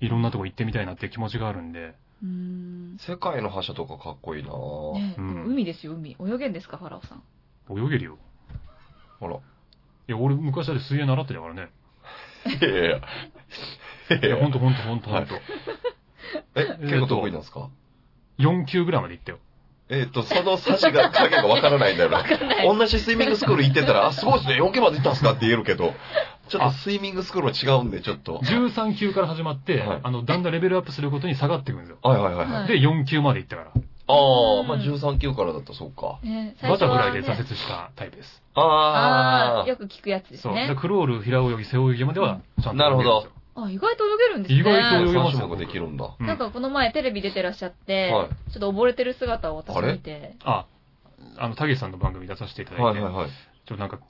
[0.00, 2.59] いろんなとこ行ってみたいなっていう気持ちがあるんで、うん。
[3.06, 6.16] 世界の覇者とかかっこいいなねでうんも海ですよ、海。
[6.20, 7.22] 泳げんですか、ファラオさん。
[7.70, 8.18] 泳げるよ。
[9.18, 9.36] ほら。
[9.36, 9.38] い
[10.08, 11.70] や、俺昔だって水泳習ってたからね。
[12.60, 14.26] いやいやいや。
[14.26, 15.34] いや、ほんとほんとほんとほんと。
[16.56, 17.70] え、結構得意なんですか
[18.38, 19.38] ？4級ぐらいまで行ったよ。
[19.90, 22.24] えっ、と、その差しが、影がわからないんだよな。
[22.64, 25.94] 同じスイミングスクール行ってたら、あ、すごいですね、4級まで行ったんすかって言えるけど、
[26.48, 28.40] ちょっとスイミングスクールは違うんで、ちょっと。
[28.44, 31.98] 13級から始まって、はいあの、だんだんレベルアップすることに下がっていくんですよ。
[32.02, 33.70] はいはいはいで、4級まで行ったから。
[33.72, 36.18] ああ、うんまあ13級からだったらそうか。
[36.22, 38.42] ね最バタフライで挫折したタイプです。
[38.54, 40.76] あああ、よく聞くやつですそう。
[40.76, 43.10] クロール、平泳ぎ、背泳ぎまでは、ちゃんと泳げるんですよ。
[43.12, 44.60] なるほどあ、意外と泳げるんですね。
[44.60, 45.00] 意外とあ。
[45.00, 46.14] 泳げます3種目できるんだ。
[46.18, 50.66] うんなんかこの前テレビ出てらっしゃって、はいちょっと溺れてる姿を私見て、あ、
[51.36, 53.30] あの、たけしさんの番組出させていただいて、はいはいはい。
[53.66, 54.00] ちょっとなんか、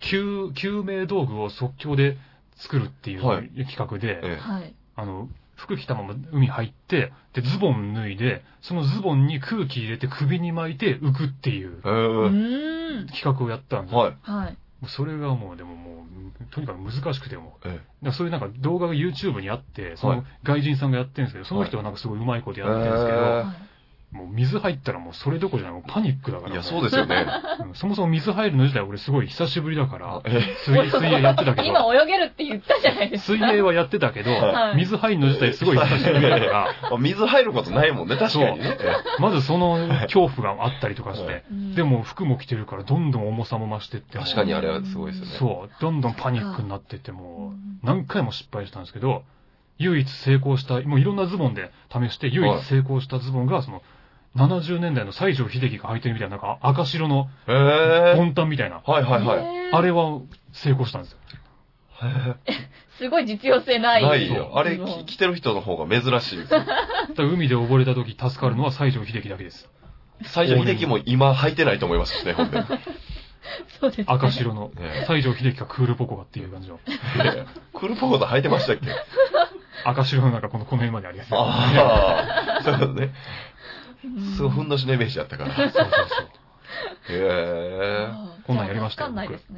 [0.00, 2.16] 救、救命道具を即興で
[2.56, 4.74] 作るっていうはい企画で、えはい。
[4.96, 11.82] あの、服着たまま海入って、で、ズボン脱いで、そのズボンに空気入れて首に巻いて浮くっていう。
[11.82, 13.98] 企画をやったんですよ。
[13.98, 14.16] はい。
[14.22, 14.56] はい。
[14.80, 16.04] もうそれがもう、でもも
[16.40, 17.58] う、とにかく難しくても。
[17.64, 17.68] う。
[17.68, 17.72] え。
[17.72, 20.16] だからそういうなんか動画が YouTube にあって、そはい。
[20.18, 23.68] の外人さんがやってるんですけど、その人はなんかすごい上手いことやってるんですけど、はい
[24.10, 26.52] もう水入ったらもうそれどころじゃない、もうパニックだから。
[26.52, 27.26] いや、そうですよね。
[27.60, 27.74] うん。
[27.74, 33.38] そもそも水入るの自体俺すごい久しぶりだから、え水水泳やってたけど、今泳げるって言ったじゃないですか。
[33.38, 34.76] 水泳はやってたけど、はい。
[34.76, 38.78] 水入るの自体すごい久しぶりだから、ま あ水入ることないもんね、確かにね。
[39.18, 41.74] まずその恐怖があったりとかしはて、うん。
[41.74, 45.32] でも服も着てるからどんどん重さも増してっても、確かにあれはすごいですよね。
[45.32, 47.52] そう、どんどんパニックになってってもうん。
[47.52, 49.22] う、何回も失敗したんですけど、
[49.76, 53.82] 唯一成功した、もういろんなズボンで試して、唯一成功したズボンが、その、
[54.38, 57.52] 70年代の西城秀樹が履いてるみたいな、なんか赤白のへ
[58.14, 58.14] え。
[58.16, 59.70] ボンタンみたいな、はいはいはい。
[59.72, 60.20] あれは
[60.52, 61.18] 成功したんですよ。
[62.98, 64.02] すごい実用性ない。
[64.02, 64.52] ないよ。
[64.54, 66.38] あれ、着てる人の方が珍しい
[67.16, 69.68] 海で溺れた時助かるのは西城秀樹だけです。
[70.24, 72.58] 最初、秀樹も今履いてないと思いますしね、ほんで。
[73.80, 74.04] そうですね。
[74.08, 76.80] 赤白のえ、西城秀樹かクールポコがっていう感じの、
[77.74, 78.86] クルポコと履いてましたっけ？
[79.84, 81.40] 赤白のなんかこの、この辺までありますよ。
[81.40, 82.78] ああ、そうね。
[82.78, 83.12] うんすご
[84.04, 85.50] いふんどしのイメージだったから。
[85.50, 86.28] へそうそうそう。
[87.10, 88.08] え。
[88.10, 89.10] あーこんなんやりましたよ。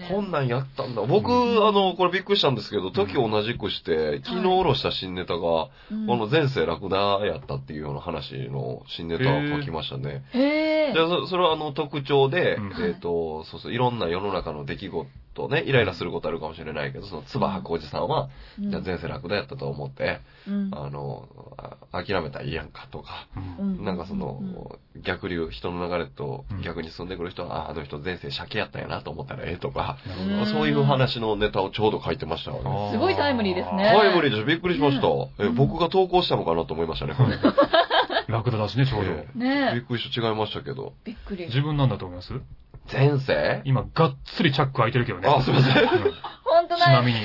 [0.08, 1.02] こんなんやったんだ。
[1.02, 10.24] 僕、うあの、これびっくりしたんですけど、時を同じくして、昨日下ろした新ネタが、うんこの前世ラクダやったっていうような話の新ネタを書きましたね。
[10.32, 10.98] へえじ。
[10.98, 15.08] ゃあ、そそれはあの特徴で、うんえっ、と、そうそう、いろんな世の中の出来事
[15.48, 18.28] ね、イライラすることあるかもしれないけど、その、唾吐くおじさんは、
[18.60, 18.70] うん。
[18.70, 20.70] じゃあ前世ラクダやったと思って、うん。
[20.72, 21.28] あの、
[21.92, 23.28] あ諦めたらいいやんかとか、
[23.60, 23.78] うん。
[23.78, 24.40] うなんかその、
[25.04, 26.62] 逆流、人の流れとうん。
[26.62, 29.98] 逆に進んでくる人は、ああの人前世鮭やったんやなと思ったらええとか、
[30.52, 32.90] そういう話のネタをちょうど書いてましたよね。
[32.92, 33.84] すごいタイムリーですね。
[33.84, 34.44] タイムリーでしょ。
[34.44, 35.06] びっくりしました。
[35.42, 35.54] え、うん。
[35.54, 37.38] 僕が投稿したのかなと思いましたね、これ。
[38.28, 39.10] ラクダだしね、ちょうど。
[39.12, 39.26] え。
[39.34, 40.92] びねっくりした違いましたけど。
[41.04, 41.46] びっくり。
[41.46, 42.32] 自分なんだと思います？
[42.92, 45.28] 前世今、がっつりチャック開いてるけどね。
[45.28, 46.84] あすいませんうん本当だ。
[46.86, 47.22] ちなみに、い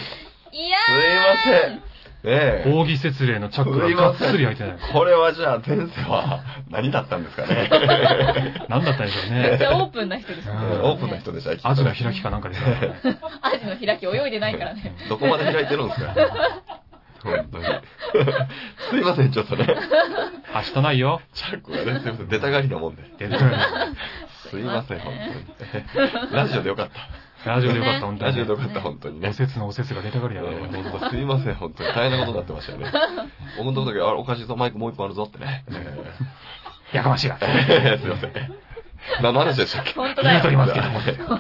[0.70, 1.82] やすいません。
[2.28, 2.72] ええ。
[2.74, 4.78] 扇節礼のチャックががっつり開いてない。
[4.94, 7.70] これはじゃあ前世は 何だったんですかね？
[8.68, 9.66] 何だったんでしょうーめっちね。
[9.68, 10.52] ゃオープンな人ですね。
[10.56, 12.96] うんオープンな人でした、きっとアジのね開きかなんかですよね。
[13.42, 14.96] アジの開き泳いでないからね。
[15.08, 16.16] どこまで開いてるんですか？
[17.24, 17.66] 本当に。
[18.90, 19.68] すいません、ちょっとね。
[20.54, 21.22] 明日ないよ。
[21.34, 23.02] チャックがね、すいません、出たがりなもんで。
[23.18, 23.52] 出てくる
[24.56, 25.14] すいません、本
[25.94, 26.34] 当に。
[26.34, 26.90] ラジオでよかっ
[27.44, 27.50] た。
[27.50, 28.26] ラジオでよかった、本当にね。
[28.26, 29.34] ラジオでよかった、本当にねお。
[29.34, 30.82] 節のお節が出たがりだよえーね。
[30.90, 31.90] 本当すいません、本当に。
[31.94, 32.92] 大変なことになってましたよね。
[33.58, 35.64] 僕のとこだけ、あれ、おかしいぞ、マイクもう一本あるぞってね。
[36.94, 37.38] やかましいが。
[37.42, 38.32] えーすいません。
[39.22, 39.94] 何の話でしたっけ？
[39.94, 40.60] 本当だ言うとりよ。
[40.60, 41.40] ますけども。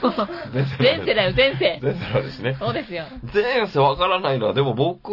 [0.80, 1.80] 前世だよ、前世。
[1.82, 2.54] 前世なんですね。
[2.60, 3.06] そうですよ。
[3.34, 5.10] 前世わからないのは、でも僕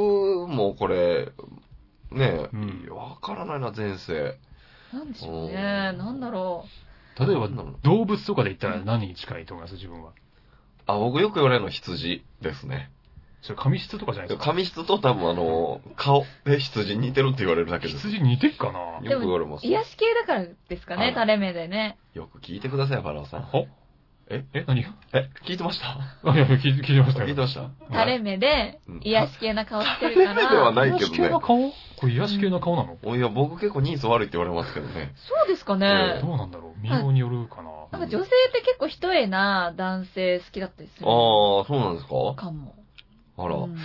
[0.49, 1.29] もこれ、
[2.11, 4.37] ねうんえ、わからないな、前世。
[4.93, 5.55] なんでしょうね。
[5.55, 6.67] なんだろ
[7.18, 7.48] 例えば、
[7.83, 9.75] 動物とかで言ったら何に近いと思います？
[9.75, 10.12] 自分は。
[10.87, 12.90] あ、僕よく言われるのは羊ですね。
[13.42, 14.46] それ、髪質とかじゃないですか？
[14.46, 17.98] 髪質と多分あの、顔で羊に似てるって言われるだけです。
[17.98, 19.01] 羊似てっかな？
[19.01, 19.05] う。
[19.05, 19.66] よく言われます。
[19.66, 21.98] 癒し系だからですかね、垂れ目でね。
[22.14, 23.48] よく聞いてください、ファラオさん。
[24.33, 24.90] おええ何が？
[25.12, 25.99] え、聞いてました？
[26.25, 27.29] あ、いやいや、聞いて聞いてましたよ。
[27.29, 27.71] 聞いてました？
[27.90, 30.73] 垂れ目でうん、癒し系な顔してるか垂れ目ではら。
[30.73, 31.71] ないけどね癒し系の顔？
[32.01, 32.99] これ癒し系の顔なの？
[33.05, 35.14] おいや、僕結構ニーズ悪いって言われますけどね。
[35.29, 36.33] そうですかねど。
[36.33, 36.81] うなんだろう？
[36.81, 37.71] 見ようによるかな。
[37.92, 42.35] なんか女性って結構一重な男性好きだったりするああ、そうなんですか？
[42.37, 42.75] かも。
[43.37, 43.77] あら、うん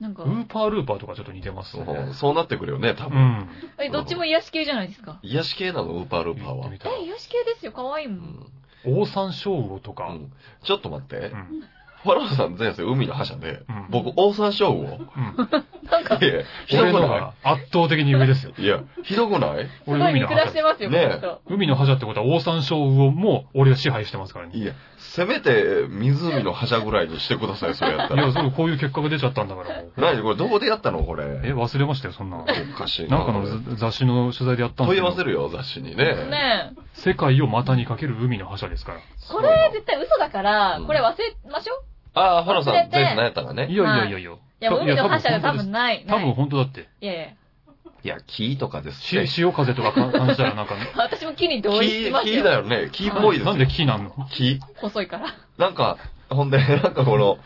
[0.00, 2.08] なんかウ、ーパールーパーとかちょっと似てますそね。
[2.10, 3.16] うそうなってくるよね、多分。
[3.16, 3.48] うん。
[3.78, 5.20] え、どっちも癒し系じゃないですか？
[5.22, 6.78] 癒し系なの、ウーパールーパーは言ってみ。
[6.80, 8.14] たらえ、癒し系ですよ、可愛いも。
[8.14, 8.46] うんん
[8.86, 10.08] オオサンショウウオとか。
[10.08, 10.32] うん
[10.64, 11.36] ちょっと待ってう。
[11.36, 11.62] ん。
[12.04, 14.98] ファラオさん前世海の覇者でうん、僕、オオサンショウウオ。
[14.98, 15.48] うん。
[15.90, 18.52] なんか、いや、ひどくな俺のが圧倒的に上ですよ。
[18.58, 19.66] いいや、ひどくない？
[19.84, 24.52] すごい見下してますよ、ねえ海の覇者ってことは、オオサンショウウオも俺が支配してますからね。
[24.54, 28.24] いや、せめて湖の覇者ぐらいにしてください、それやったら。
[28.24, 29.92] いや、そう、こういう結果が出ちゃったんだからもう。
[29.96, 30.22] 何？
[30.22, 31.04] これどこでやったの？
[31.04, 31.24] これ。
[31.24, 32.42] え、忘れましたよ、そんなの。
[32.42, 33.16] おかしいな。
[33.18, 36.04] なんかの雑雑誌の取材でやったん問い合わせるよ、雑誌にね。
[36.04, 37.00] ねえ。
[37.00, 39.00] 世界を股にかける海の覇者ですから。
[39.30, 41.93] これ絶対嘘だからうん、これ忘れましょう。
[42.14, 43.66] ああ、ファロさん、忘れて前世何やったかね。
[43.70, 44.30] いやいやいやいや。
[44.30, 46.04] いや、もう海の覇者が多分ない。
[46.08, 46.88] 多分本当だって。
[47.00, 47.24] いやいや。
[47.26, 49.26] いや、木とかですしね。
[49.26, 52.60] 潮風とか感じたらなんか、 私も木に同意し木、ます木だよ。
[52.60, 52.88] よね。
[52.92, 53.52] 木っぽいですよ。
[53.52, 54.12] なんで木なんの？
[54.30, 54.60] 木。
[54.76, 55.34] 細いから。
[55.58, 55.96] なんか、
[56.28, 57.38] ほんで、なんかこの、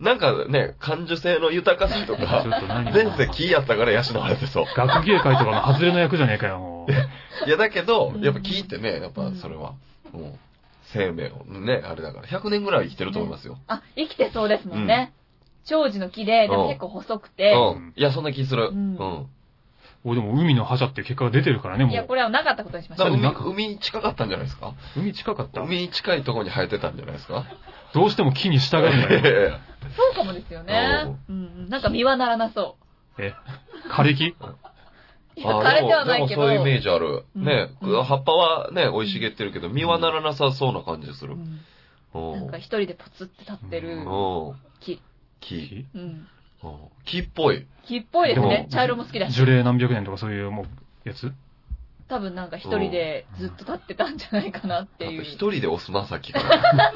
[0.00, 2.44] なんかね、感受性の豊かさとか、
[2.94, 4.64] 前世木やったから養われてそう。
[4.74, 6.92] 学芸会とかの外れの役じゃねえかよ、もう。
[7.46, 9.72] いや、だけどう、んやっぱ木ってね、やっぱそれは、
[10.12, 10.38] もう、
[10.92, 13.58] 生命をね、あれだから、100年ぐらい生きてると思いますよ。
[13.66, 15.12] あ、生きてそうですもんね。
[15.64, 17.54] 長寿の木で、でも結構細くうて。
[17.54, 17.92] ん。
[17.96, 18.68] いや、そんな気する。
[18.68, 19.26] ううんん。
[20.04, 22.06] 俺でも海の覇者っていう結果が出てるからね、もいや、う。
[22.06, 23.10] これはなかったことにしましょう。
[23.10, 24.72] だからなんか海、海近かったんじゃないですか？
[24.96, 25.60] 海近かった？
[25.60, 27.44] 海近いところに生えてたんじゃないですか？
[27.92, 29.18] どうしても木に従うんだよ。
[29.18, 29.52] い
[29.96, 31.04] そうかもですよね。
[31.28, 31.68] うんうん。
[31.68, 32.76] なんか実はならなそ
[33.18, 33.34] え、
[33.90, 34.34] 枯れ木？
[35.44, 36.42] 枯れてはないけど。
[36.42, 37.24] でもそういうイメージある。
[37.34, 41.34] うんね、うん葉っぱはね、生い茂ってるけど、実はならなさそうな感じする。
[41.34, 41.40] うん
[42.14, 44.04] うんなんか一人でポツって立ってるうん。
[44.80, 45.00] 木。
[45.40, 45.68] 木。
[45.68, 46.02] 木うん。
[46.02, 46.28] うん
[47.04, 47.66] 木っぽい。
[47.86, 48.68] 木っぽいですでねも。
[48.70, 49.34] 茶色も好きだし。
[49.34, 51.32] 樹齢何百年とかそういうもう、やつ？
[52.08, 55.22] 多分なんか一人でずっと立ってたんじゃないかなっていう。
[55.22, 56.92] 一人で押すな、さっきから。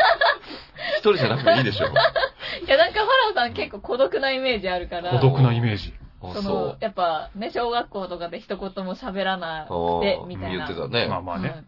[0.96, 1.86] 一人じゃなくていいでしょ。
[2.66, 5.10] いや、なんかファラオさん結構孤独なイメージあるから。
[5.10, 5.92] 孤独なイメージ。
[6.22, 6.76] あ、その。
[6.80, 10.56] やっぱね、小学校とかで一言も喋らなくて、みたいな。
[10.58, 11.06] 言ってたね。
[11.08, 11.48] まあまあね。
[11.50, 11.64] はい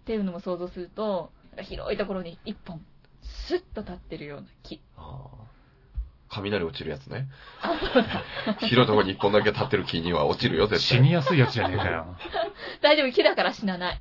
[0.00, 2.80] っていうのも想像すると、広いところに一本、
[3.22, 4.80] スッと立ってるような木。
[6.30, 7.28] 雷落ちるやつね。
[8.60, 10.98] 広いところに一本だけ立ってる木には落ちるよ、絶対。
[10.98, 12.06] 死にやすいやつじゃねえかよ。
[12.82, 14.00] 大丈夫、木だから死なない。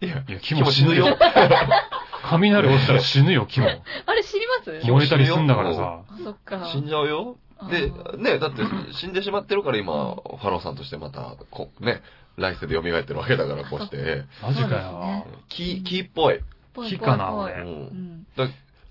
[0.00, 1.16] いや、いや、木木も死ぬよ。
[2.22, 3.66] 雷落ちたら死ぬよ、木も。
[3.66, 4.80] あれ知ります？
[4.80, 6.04] 木燃えたりすんだからさ。
[6.08, 6.64] あ、そっか。
[6.66, 7.36] 死んじゃうよ。
[7.70, 8.62] でね、だって
[8.92, 12.02] 死んでしまってるから今、ファローさんとしてまた、こう、ね、
[12.36, 14.24] 来世で蘇ってるわけだから、こうして。
[14.42, 15.26] マジかよね。
[15.48, 16.40] 木、木っぽい。
[16.74, 17.36] 木かなう。
[17.36, 18.26] うんん。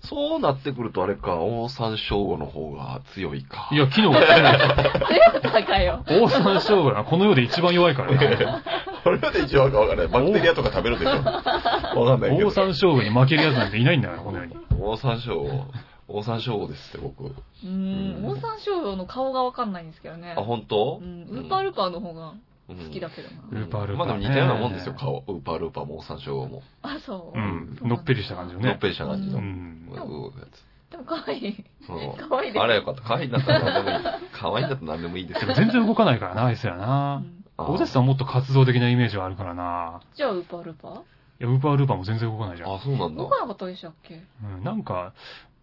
[0.04, 3.68] そうなってくるとあれか、オオサンショウウオの方が強いか。
[3.72, 5.42] いや、木の方が強い。
[5.42, 6.04] 強さかよ。
[6.10, 8.38] オオサンショウウオがこの世で一番弱いからね。
[9.02, 10.08] これで一番かわかんない。
[10.08, 11.10] バクテリアとか食べるでしょ。
[11.24, 12.46] わかんないけど。
[12.46, 14.56] オオサンショウウオに負けるやつなんていないんだから、この世に。
[14.78, 15.62] オオサンショウウ
[16.08, 16.14] オ。
[16.14, 17.24] オオサンショウウオですって、僕。
[17.24, 18.24] うーん。
[18.26, 20.42] オオサンショウウオの顔がわかんないんですけどねあ、。
[20.42, 21.00] 本当？
[21.02, 21.22] うん。
[21.30, 22.34] ウーパールーパーの方が
[22.68, 23.60] 好好きだけどな。
[23.62, 25.24] ウーパールーパーねまあでも似たようなもんですよ、顔。
[25.26, 26.62] ウーパールーパーもオオサンショウウオも。
[26.82, 27.40] あ、そうう。
[27.40, 27.78] ん。
[27.82, 28.68] のっぺりした感じのね。
[28.68, 29.40] のっぺりした感じうの。
[29.40, 29.88] ん。
[29.90, 31.48] ううやつでも可愛い。
[31.48, 32.62] うん可愛いです。
[32.62, 33.02] あれよかった。
[33.02, 34.04] 可愛いんだったら何でもいい。
[34.32, 35.54] 可愛いんだったら何でもいいですよ でも。
[35.54, 37.16] 全然動かないからな、あいつらうな。
[37.16, 40.00] んあ大崎さんはもっと活動的なイメージはあるからな。
[40.16, 40.98] じゃあウーパールーパー？
[41.00, 41.02] い
[41.40, 42.74] や、ウーパールーパーも全然動かないじゃん。
[42.74, 43.28] あ、そうなんだ動。
[43.28, 44.20] かなかったでしたっけ？
[44.42, 45.12] うん、なんか、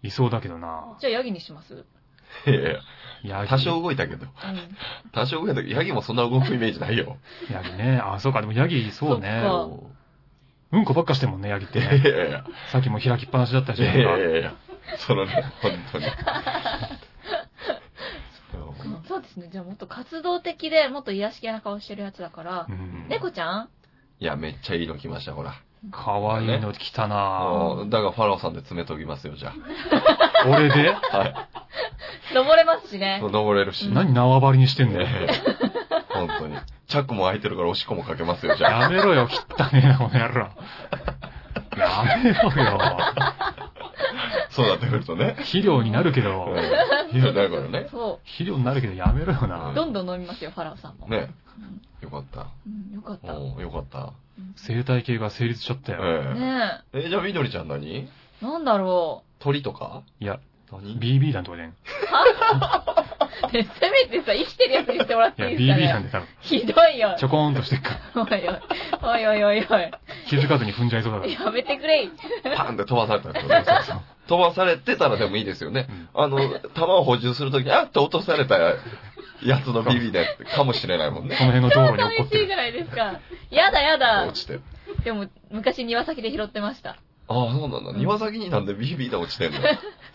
[0.04, 0.98] いそうだけどな。
[1.00, 1.86] じゃあヤギにします？
[2.48, 2.60] いや
[3.24, 3.46] いや。
[3.48, 4.26] 多少動いたけど。
[4.26, 4.32] うん。
[5.12, 7.18] 多少動いたけど、ヤギもそんな動くイメージないよ。
[7.52, 8.02] ヤギね。
[8.04, 9.42] あ、そうか、でもヤギ、そうね。
[9.44, 9.86] そっか
[10.74, 11.98] うんこばっかしてんもんね、ヤギっていやね。
[11.98, 12.46] いやいや。
[12.72, 14.20] さっきも開きっぱなしだったし、いやいなんか。
[14.20, 14.54] やいやいや。
[14.98, 16.06] そのね、本当に。
[19.08, 19.50] そうですね。
[19.52, 22.72] じゃあもっと活動的で、もっと癒し系な顔してるやつだからう。
[22.72, 23.08] ん。
[23.10, 23.70] 猫ちゃん？
[24.20, 25.54] いや、めっちゃいいの来ました、ほら。
[25.90, 29.52] かわいいの来たあなーだからファラオさんで詰めときますよ、じゃ
[30.48, 30.96] 俺で？
[31.12, 31.18] あ。
[31.18, 31.48] は
[32.36, 33.32] 登れますしねい。。
[33.32, 33.88] 登れるし。
[33.88, 35.08] うん何縄張りにしてんだよ。
[35.08, 35.28] ね
[36.10, 36.56] 本当に。
[36.88, 38.82] チャックも開いてるからおしっこもかけますよ、じゃあ。
[38.84, 40.50] やめろよ、汚ねえな、この野郎。
[41.78, 42.80] やめろよ。
[44.52, 45.36] そうなってくるとね。
[45.40, 47.88] 肥料になるけど、うんいや、だからね。
[47.92, 49.74] そ肥料になるけどやめろよなう。。
[49.74, 51.08] どんどん飲みますよ、ファラオさんも。
[51.08, 52.48] ねうんよかった。
[52.66, 53.34] うん、よかった。
[53.38, 54.00] おーよかった。
[54.00, 54.02] う
[54.42, 56.00] ん生態系が成立しちゃったよ。
[56.04, 57.00] えねえ。
[57.06, 57.96] え、じゃあ、みどりちゃん何？
[57.96, 58.08] え。
[58.42, 60.02] なんだろ鳥とか？
[60.20, 60.40] いや、
[60.72, 61.64] 何？BB 弾とかで。
[61.66, 61.74] う。
[63.50, 66.08] ねせめてさ、生きてるやつにしてもらっいや、ていいですか BB 弾ね。
[66.08, 67.16] で多分、ひどいよ。
[67.20, 68.22] ちょこーんとしてっから。
[68.24, 68.48] おい
[69.12, 69.28] おい。
[69.28, 69.92] おいおいおいおい。
[70.28, 71.32] 気づかずに踏んじゃいそうだから。
[71.32, 72.12] やめてくれい。
[72.56, 73.34] パンって飛ばされたん
[74.28, 75.88] 飛ばされてたらでもいいですよね。
[75.90, 76.38] うんあの、
[76.74, 80.26] 弾を補充するときに、あっと落とされたやつのビビで
[80.56, 81.36] かもしれないもんね。
[81.38, 82.42] この辺の道路に落っこってる。
[82.42, 83.20] 寂しいじゃないですか。
[83.50, 84.34] やだやだ落。
[84.34, 84.60] ちて。
[85.04, 86.98] でも、昔庭先で拾ってました。
[87.32, 87.92] ああ、そうなんだ。
[87.94, 89.60] 庭先になんでビビで落ちてんの？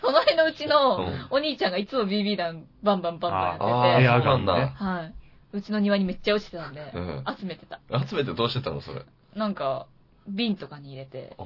[0.01, 4.73] その辺のうちのうんお兄ちゃんがいつも BB 弾バンバンバンバンやってて、ああ、エアそうなんだガンね。
[4.75, 5.13] はい。
[5.53, 7.79] うちの庭にめっちゃ落ちてたんで、うん集めてた。
[8.07, 9.01] 集めてどうしてたのそれ？
[9.35, 9.87] なんか、
[10.27, 11.45] 瓶とかに入れて、うん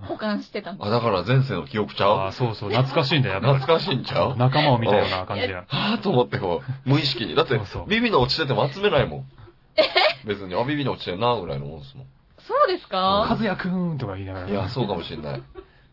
[0.00, 0.86] 保管してたの。
[0.86, 4.36] あ、だから前世の記憶ちゃああ、うそうそう、懐かしいんだよ、やっぱり懐かしいんちゃう？
[4.36, 5.54] 仲間を見たような感じで。
[5.54, 7.34] はぁと思ってこう、無意識に。
[7.34, 9.24] だってそうそう、ビビの落ちてても集めないもん。
[10.24, 12.06] 別に、あ、ビビの落ちてるな、ぐらいのもんですも
[12.48, 12.98] そうですあか？
[13.30, 14.46] 和也くんとか言いながら。
[14.46, 14.50] ん。
[14.50, 15.42] いや、そうかもしんない。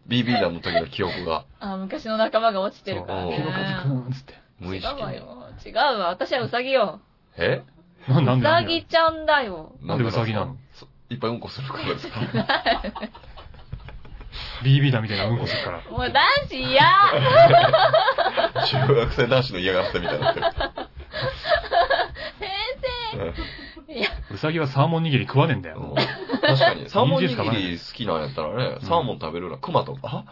[0.07, 3.95] BB 弾の時の記憶が、あ、昔の仲間が落ちてるからそうひろかずくね。
[4.09, 4.33] んつって。
[4.59, 4.99] 無意識に。
[5.01, 5.49] 違うわよ。
[5.65, 6.07] 違うわ。
[6.09, 7.01] 私はウサギよ。
[7.37, 7.63] え？
[8.07, 9.73] ななんウサでなんでギちゃんだよ。
[9.81, 10.55] なんでウサギなの？
[10.73, 12.19] そいっぱいうんこするからですか？
[14.63, 15.81] BB だみたいなうんこするから。
[15.89, 16.81] もう男子嫌
[18.87, 20.45] 中学生男子の嫌がらせみたいになってる。
[22.39, 23.33] 先うん
[23.74, 25.95] 生いや、うさぎはサーモン握り食わねえんだうんよ。
[26.41, 26.89] 確かに。
[26.89, 30.25] サーモン握り好きなんやったらね、サーモン食べるな、クマとか？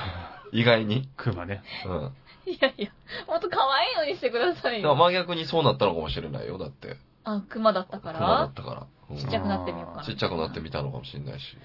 [0.52, 1.08] 意外に？
[1.16, 1.62] クマね。
[1.86, 2.12] うん。
[2.52, 2.90] いやいや、
[3.26, 4.94] もっと可愛いのにしてくださいだからよ。
[4.96, 6.96] 真逆にそうなったのかもしれないよ、だって。
[7.24, 8.86] あ、クマだったかクマだらったから。
[9.10, 10.04] うんちっちゃくなってみようかな。
[10.04, 11.56] ちっちゃくなってみたのかもしれないし。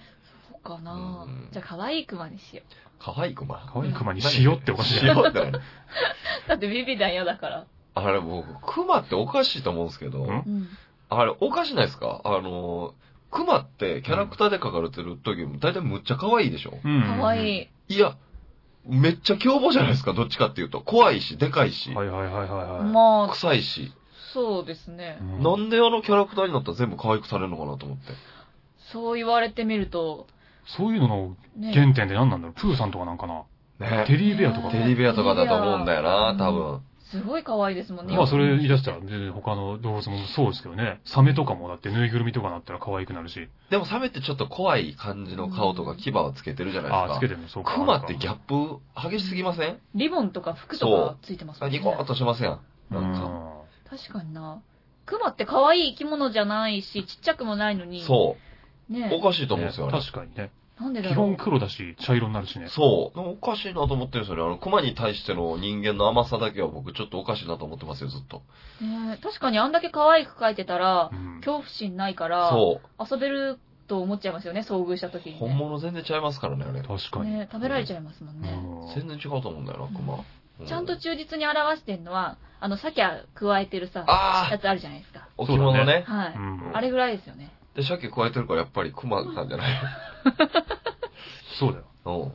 [0.48, 2.62] そうかなうんじゃあ可愛いクマにしよ
[3.00, 3.68] 可愛いクマ。
[3.74, 5.18] 可愛いクマに塩っておかしいじゃん。
[5.18, 5.52] 塩って。
[6.48, 7.66] だってビビだよだから。
[7.96, 10.68] あれ僕、クマっておかしいと思うんですけど、んうん。
[11.14, 12.22] あれおかしないですか？
[12.24, 12.94] あの、
[13.32, 16.80] クマってキャラクターで描かれてる時も大体むっちゃ可愛いでしょ？
[16.84, 17.04] うん。
[17.20, 17.96] 可愛い。
[17.96, 18.16] いや、
[18.88, 20.80] めっちゃ凶暴じゃないですか、どっちかっていうと。
[20.82, 22.84] 怖いし、でかいし、はいはいはいはいはい。
[22.84, 23.92] まあ、臭いし。
[24.34, 25.24] そうですねう。
[25.24, 28.14] んなんであのキャラクターになったら全部可愛くされるのかなと思って。
[28.94, 30.28] そう言われてみると、
[30.66, 31.74] そういうののね。
[31.74, 32.54] 原点って何なんだろう？
[32.54, 33.44] プーさんとかなんかな？
[33.80, 36.82] ねテリーベアとかテディベアとかだと思うんだよな、多分。
[37.12, 38.16] すごい可愛いですもんね。
[38.16, 41.02] まあそれ言い出したら、全然他の動物もそうですけどね。
[41.06, 43.50] サメとかもだってぬいぐるみとかなったら可愛くなるし。
[43.70, 47.20] でもサメってちょっと怖い感じの顔とか牙をつけてるじゃないああ、ですか。
[47.20, 47.76] つけてるのそうか。
[47.76, 49.80] クマってギャップ激しすぎません？
[49.94, 51.78] リボンとか服とかついてますもんね。
[51.78, 52.60] ニコッとしませんう
[52.92, 53.20] なんか。
[53.20, 53.62] ん。
[53.90, 54.62] 確かにな。
[55.06, 58.04] クマって可愛い生き物じゃないし、ちっちゃくもないのに。
[58.06, 58.38] そ
[58.90, 58.94] う。
[58.94, 60.52] ねおかしいと思うんですよ、あれ確かにね。
[60.82, 61.38] なんでだろう基本。
[61.38, 62.68] 黒だし、茶色になるしね。
[62.70, 63.20] そう。
[63.20, 64.44] おかしいなと思ってるんですよね。
[64.44, 68.42] あの、熊に対しての人間の甘さだけは僕ちょっとおかしいなと思ってますよ、ずっと。
[68.84, 71.36] ね確かにあんだけ可愛く描いてたらう、ん。
[71.42, 73.06] 恐怖心ないから、そう。
[73.14, 75.40] 遊べると思っちゃいますよね、遭遇した時に、ね。
[75.40, 76.82] 本物全然ちゃいますからね、あれ。
[76.82, 77.32] 確かに。
[77.32, 78.50] ね食べられちゃいますもんね。
[78.52, 80.16] うん全然違うと思うんだよな、熊。
[80.16, 80.20] う
[80.68, 85.28] ちゃんと忠実に表してんのは、あの、鮭加えてるさ、ああやつあるじゃないですか。
[85.38, 86.04] 置物ね。
[86.08, 86.36] はい。
[86.36, 86.72] うん。
[86.74, 87.52] あれぐらいですよね。
[87.76, 89.72] で、鮭加えてるからやっぱり熊なんじゃない
[91.60, 91.86] そうだよ。
[92.06, 92.32] うん。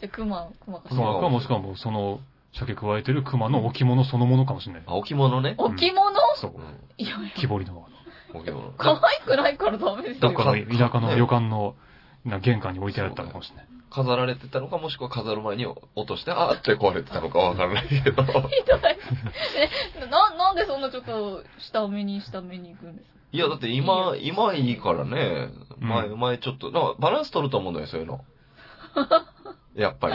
[0.00, 2.20] じゃあ、熊、熊かし熊かもしくはもうその、
[2.52, 4.82] 鮭加えてる熊の置物そのものかもしれない。
[4.86, 5.54] あ、置物ね。
[5.58, 6.58] 置物、そうう。
[6.60, 6.80] ん。
[6.98, 7.86] いやいや、木彫りの。
[8.34, 8.72] 置物。
[8.76, 9.56] 可愛くない？
[9.56, 10.28] からダメですよ。
[10.30, 11.74] どっかの田舎の旅館の、
[12.24, 13.66] な玄関に置いてあったのかもしれない。
[13.90, 18.22] 飾られてたのか、もしくは飾る前に落として、あーって壊れてたのかわからないけど。
[18.22, 18.40] ひどい。
[19.96, 23.19] え、な、なんでそんなちょっと、下目に下目に行くんですか？
[23.32, 25.48] いや、だって今、今いいからね。
[25.78, 28.24] 前、うん前ちょっと、なんかバランス取ると思うんだよ、そういうの。
[29.76, 30.14] やっぱり。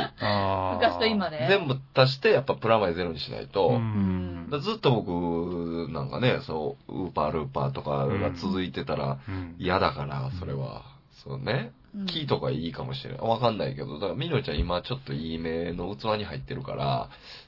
[0.76, 1.46] 昔と今で。
[1.48, 3.70] 全部足して、やっぱプラマイゼロにしないと。
[3.70, 4.46] うん。
[4.50, 9.56] だからずっと僕、なんかね、そう、ウーパールーパーとかが続いてたらうん。
[9.60, 10.84] 嫌だから、それは。
[11.24, 11.72] そうね。
[11.72, 13.26] うんキーとかいいかもしれない。
[13.26, 17.08] わかんないけど、だからみのりちゃん今ちょっといい目の器に入ってるから、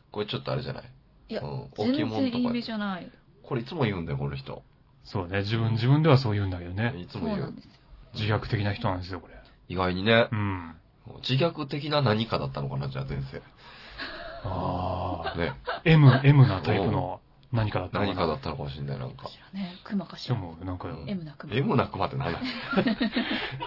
[0.10, 0.84] これちょっとあれじゃない？
[1.27, 2.62] いやうん、全置物とか然いい目。
[2.62, 3.12] じゃない。
[3.43, 4.63] これいつも言うんだよ、この人。
[5.10, 5.39] そうね。
[5.39, 6.93] 自分、自分ではそう言うんだけどね。
[6.98, 7.41] いつそうも言う。
[7.41, 7.72] なんですよ。
[8.13, 9.34] 自虐的な人なんですよ、これ。
[9.70, 10.76] 意外にねう、ん。
[11.28, 13.41] 自虐的な何かだったのかな、じゃあ前世。
[14.43, 15.38] ああ。
[15.38, 15.54] ね。
[15.86, 17.22] M、M なタイプの
[17.54, 18.28] 何かだったの何かな。
[18.28, 19.30] かだったのかもしれない、なんかこ。
[19.30, 20.36] ちらね、熊かしら。
[20.36, 21.54] でも、なんか、うん M な熊。
[21.56, 22.34] M なクマって何？
[22.34, 22.39] だ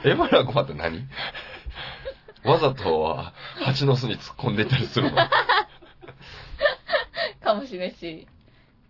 [0.04, 1.06] ?M なクマって何？
[2.44, 5.16] わざとは蜂の巣に突っ込んでいったりするの？
[7.42, 8.26] かもしれんし、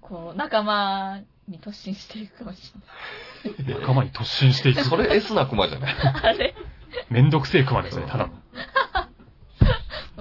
[0.01, 2.73] こう、仲間に突進していくかもし
[3.67, 4.83] 仲間に突進していく。
[4.85, 5.95] それ S なクマじゃない？
[5.95, 6.15] れない。
[6.25, 6.55] あれ
[7.11, 8.33] めんどくせえ熊ですね、ただの。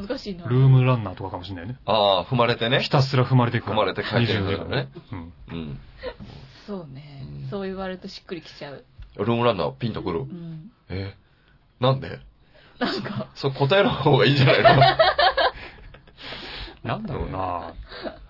[0.07, 0.45] 難しいな。
[0.47, 1.77] ルームランナーとかかもしれないね。
[1.85, 2.89] ああ、踏まれてねひ。
[2.89, 4.87] たすら踏まれていく踏まれて帰ってくるからね。
[4.95, 5.33] 24時間うん。
[5.51, 5.79] うん。
[6.67, 7.49] そうねうん。
[7.49, 8.85] そう言われるとしっくりきちゃう。
[9.17, 10.19] ルームランナーピンとくる？
[10.19, 10.23] う。
[10.23, 10.71] ん。
[10.89, 11.15] え
[11.79, 12.19] なんで？
[12.79, 14.81] なんか、そう答えの方がいいんじゃないの？
[16.95, 17.73] なんだろうな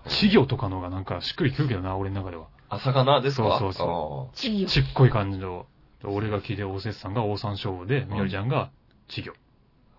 [0.06, 2.48] 稚魚とかの方がなんかしっくりくるけどな、俺の中では。
[2.70, 3.58] あ、魚ですか？
[3.60, 4.70] そうそうチリよ。
[4.70, 5.66] ちっこい感じの。
[6.04, 8.70] 俺が聞いて、大節さんが大山椒で、みのりちゃんが
[9.10, 9.34] 稚魚。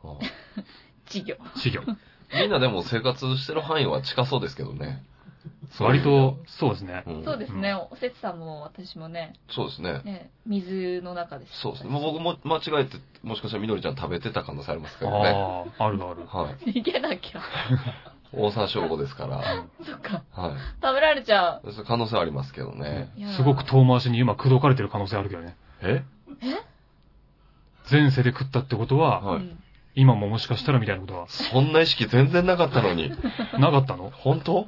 [0.02, 1.36] あー稚魚。
[1.56, 1.96] 稚魚。
[2.40, 5.02] みんなでも生活してる範囲は近そうですけどね。
[5.78, 7.02] 割と、そうですね。
[7.06, 7.74] うんそうですね。
[7.74, 10.00] おせつさんも私もね、そうですね。
[10.04, 11.60] ね、水の中です。
[11.60, 11.90] そうですね。
[11.90, 15.28] もう僕も間違えて、もしかしたらみのりちゃん食べてた可能性ありますけどね。
[15.28, 16.26] ああ、あるある。
[16.26, 16.54] はい。
[16.70, 17.40] 逃げなきゃ。
[18.32, 19.42] 大山椒魚ですから。
[19.84, 20.22] そっか。
[20.32, 20.52] はい。
[20.82, 21.72] 食べられちゃう。
[21.72, 23.10] そ可能性ありますけどね。
[23.16, 25.56] いやーすごく遠回しに今、口説かれてる可能性あるけどね。
[25.82, 26.04] え？
[26.42, 26.54] え？
[27.90, 29.58] 前世で食ったってことは、はいうん
[29.96, 33.10] 今ももしかしたらみたいなことは、そんな意識全然なかったのに。
[33.58, 34.12] なかったの？
[34.14, 34.64] 本当？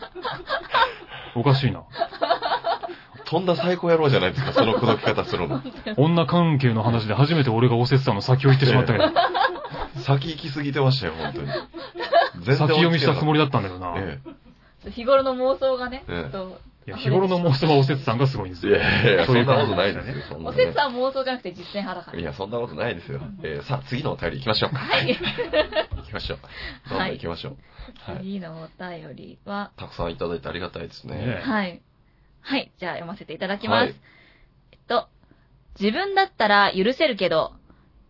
[1.37, 1.85] おかしいな。
[3.25, 5.63] とんだ最高野郎じゃないですか、その口説き方するの。
[5.97, 9.05] 女関係の話で初めて俺がおせつさんの先を言ってしまったけど、
[10.01, 11.49] 先行き過ぎてましたよ、本当に。
[12.45, 13.95] 全先読みしたつもりりだったんだけどな。
[13.97, 14.19] え
[14.91, 18.71] 日頃の妄想がね、ええちょっといや、日頃の妄想はおせつさんがすごいんですえ。
[18.71, 18.79] いよ。
[18.79, 22.19] やいやいや、そいうんそなことないですよ、おねせつさんは妄想じゃなくて実践派だから。
[22.19, 23.21] いや、そんなことないですよ。
[23.45, 24.75] えーさあ、次のお便り行きましょう。
[24.75, 25.17] はい。
[25.97, 26.39] 行きましょう。
[26.91, 27.57] どんどん行きましょう。
[28.11, 28.19] はい。
[28.19, 31.15] 次のお便りは、たくさんいただいてありがたいですね。
[31.15, 31.81] ねはい。
[32.41, 32.73] はい。
[32.81, 33.85] じゃあ読ませていただきます。
[33.85, 33.95] はい
[34.73, 35.07] えっと、
[35.79, 37.53] 自分だったら許せるけど、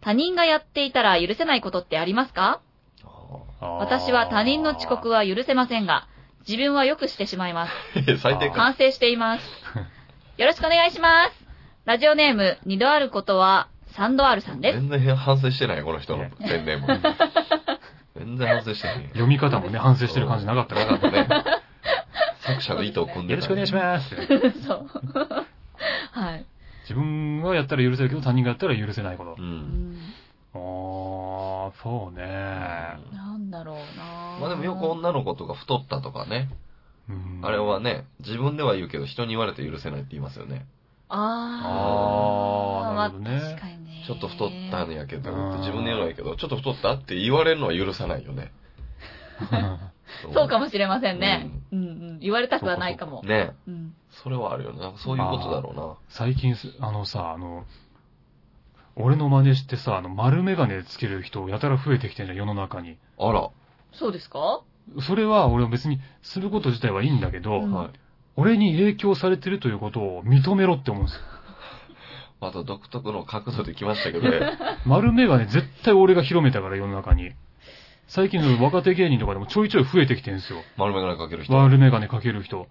[0.03, 2.61] 他人がやっていたら許せないことってありますか？
[3.61, 6.07] あ私は他人の遅刻は許せませんが、
[6.47, 7.73] 自分はよくしてしまいます。
[8.01, 8.55] ー 最低か。
[8.61, 9.45] 反省しています。
[10.37, 11.47] よろしくお願いします。
[11.85, 14.81] ラジオネーム、二度あることは三度あるさんです。
[14.81, 16.87] 全然反省してないよ、この人のペンネーム。
[18.17, 19.03] 全然反省してない。
[19.09, 20.99] 読み方もね、反省してる感じなかったなか。
[20.99, 21.61] からったね。
[22.41, 24.17] 作者の意図を組んでたよろしくお願いします。
[24.67, 24.91] そう。
[26.13, 26.45] はい。
[26.83, 29.35] 自分はやったら許せるけど他人がやったら許せないことう。。
[29.39, 29.99] うんん
[30.55, 32.25] あー、そうね。
[32.25, 36.49] なんだろうなまあでもよく女の子とか太ったとかね。
[37.09, 40.67] うんあれはね、自分では言うけど人に言われて許せないって言いますよね。
[41.09, 41.19] あー。
[42.89, 44.05] あーなるほどねまあ確かにね。
[44.07, 48.53] ちょっと太ったんやけど、うん自分で言うのはいいけど、ちょっと太ったって言われるのは許さないよね。
[50.35, 51.51] そうかもしれませんね。
[51.73, 51.92] うんうん。
[52.23, 53.23] 言われたくはないかも。
[53.23, 53.95] ねうん。
[54.11, 54.81] それはあるよね。
[54.81, 55.97] なんかそういうことだろうな。
[56.09, 57.65] 最近す、あのさ、あの、
[58.97, 62.99] 俺の真似してさ、あの、丸メガネつける人やたら増えてきてんじゃん、世の中に。
[63.19, 63.51] あら。
[63.93, 64.63] そうですか？
[65.07, 67.91] それは俺は別にすること自体はいいんだけど、うんはい。
[68.37, 71.21] 俺に影響されてるということを認めろって思うんですよ。
[72.41, 74.59] また独特の角度で来ましたけどね。
[74.85, 77.33] 丸メガネ絶対俺が広めたから世の中に。
[78.15, 80.59] 最近の若手芸人とかでもちょいちょい増えてきてるんですよ。
[80.77, 81.55] 丸眼鏡かける人。
[81.55, 82.67] 丸メガネかける人。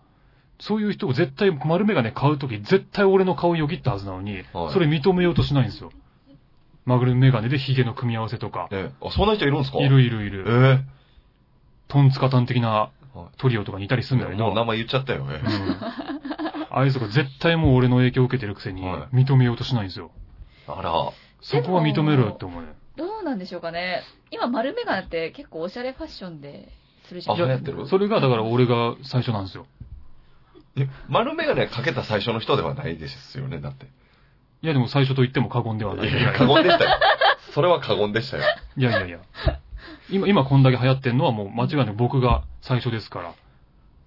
[0.60, 5.92] そういう人を絶対丸メガネ買うとき絶対俺の顔よぎったはずなのに、はいそれ認めようとしないんですよ。
[6.86, 8.68] 丸メガネでヒゲの組み合わせとか。
[8.72, 9.80] え、あ、そんな人いるんですか？
[9.80, 10.80] いるいるいえる。
[11.88, 12.92] トンツカタン的なは
[13.40, 14.46] トリオとかにいたりすいるんだけど。
[14.46, 15.26] もう名前言っちゃったよ。
[15.28, 15.78] えうん
[16.70, 20.12] あいつが絶対もう俺の影響を受けてるくせには認めようとしないんですよ。
[20.68, 20.92] あら。
[21.42, 22.70] そこは認めろよって思うよ。
[23.02, 24.04] どうなんでしょうかね。
[24.30, 26.72] 今、丸メガネって結構おしゃれファッションで
[27.08, 27.40] するじゃあ、ん。
[27.40, 27.88] 流行ってる？
[27.88, 29.66] それがだから俺が最初なんですよ。
[30.78, 33.86] え丸眼鏡かけた最初の人ではないですよね、だって。
[34.62, 36.14] いやでも最初と言っても過言ではないい。
[36.14, 36.92] や、過言でしたよ。
[37.54, 38.44] それは過言でしたよ。
[38.78, 39.20] いやいやいや。
[40.12, 43.34] 今、今こんだけ流行ってんのはもう間違いなく僕が最初ですから。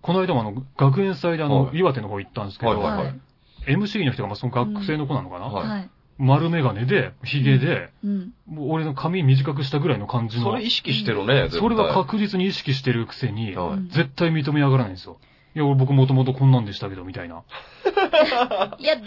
[0.03, 3.20] この間もあの、学園祭であの、はい岩手の方行ったんですけど、はいはいはい。
[3.66, 5.90] MC の人がまあその学生の子なのかな、はいはい。
[6.19, 8.33] 丸メガネで、ヒゲで、うん。
[8.47, 10.45] もう俺の髪短くしたぐらいの感じの。
[10.45, 15.19] それ意識してるね、絶対それは確実に意識してるくせに、はいうん絶対認め上がらないんですよ。
[15.55, 17.43] いや、俺僕もともとこんなんでしたけど、みたいな。
[18.79, 19.03] いや、で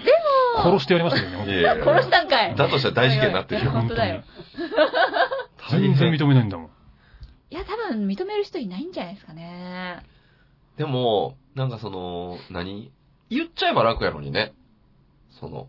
[0.57, 2.55] 殺してやりましたけどね、いやいやいやも、 殺したんかい。
[2.55, 3.71] だとしたら大事件になってるよ。
[3.71, 4.23] 本当だよ。
[5.69, 6.69] 全然認めないんだもん。
[7.49, 10.03] いや、多分認める人いないんじゃないですかね。
[10.77, 12.91] でも、なんかその、何？
[13.29, 14.53] 言っちゃえば楽やのにね。
[15.39, 15.67] その、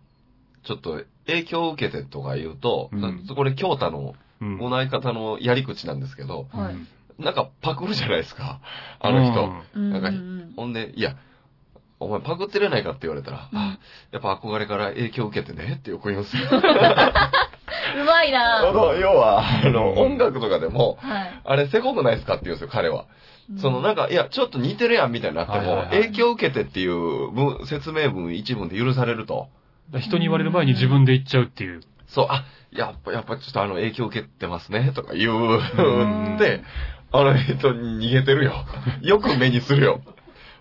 [0.69, 4.59] ちょっと影響を受けてとか言うと、うんなこれ京太のうん。
[4.59, 6.89] この相方のやり口なんですけど、はいうん
[7.19, 8.61] なんかパクるじゃないですか。
[9.01, 9.81] あの人。
[9.81, 11.17] なんかうんほんで、いや、
[11.99, 13.79] お前パクってれないかって言われたら、うんあ
[14.13, 16.43] やっぱ憧れから影響を受けてねってよく言うんですよ。
[16.53, 21.41] うまいあなの、要は、あの、うん音楽とかでも、はい。
[21.45, 23.07] あれ、せこくないですかって言うんですよ、彼は。
[23.57, 29.49] その、なんか、いや、ちょっと似てるやん、みたいになっても、影響を受けてっていう文説明文一文で許されると。
[29.97, 31.81] 人に言われる前に自分で言っちゃうっていう。
[32.07, 36.63] そう、あ、やっぱ、やっぱちょっとあの、影響受けてますね、とか言ううんで、
[37.11, 38.67] あの人に逃げてるよ。
[39.01, 40.01] よく目にするよ。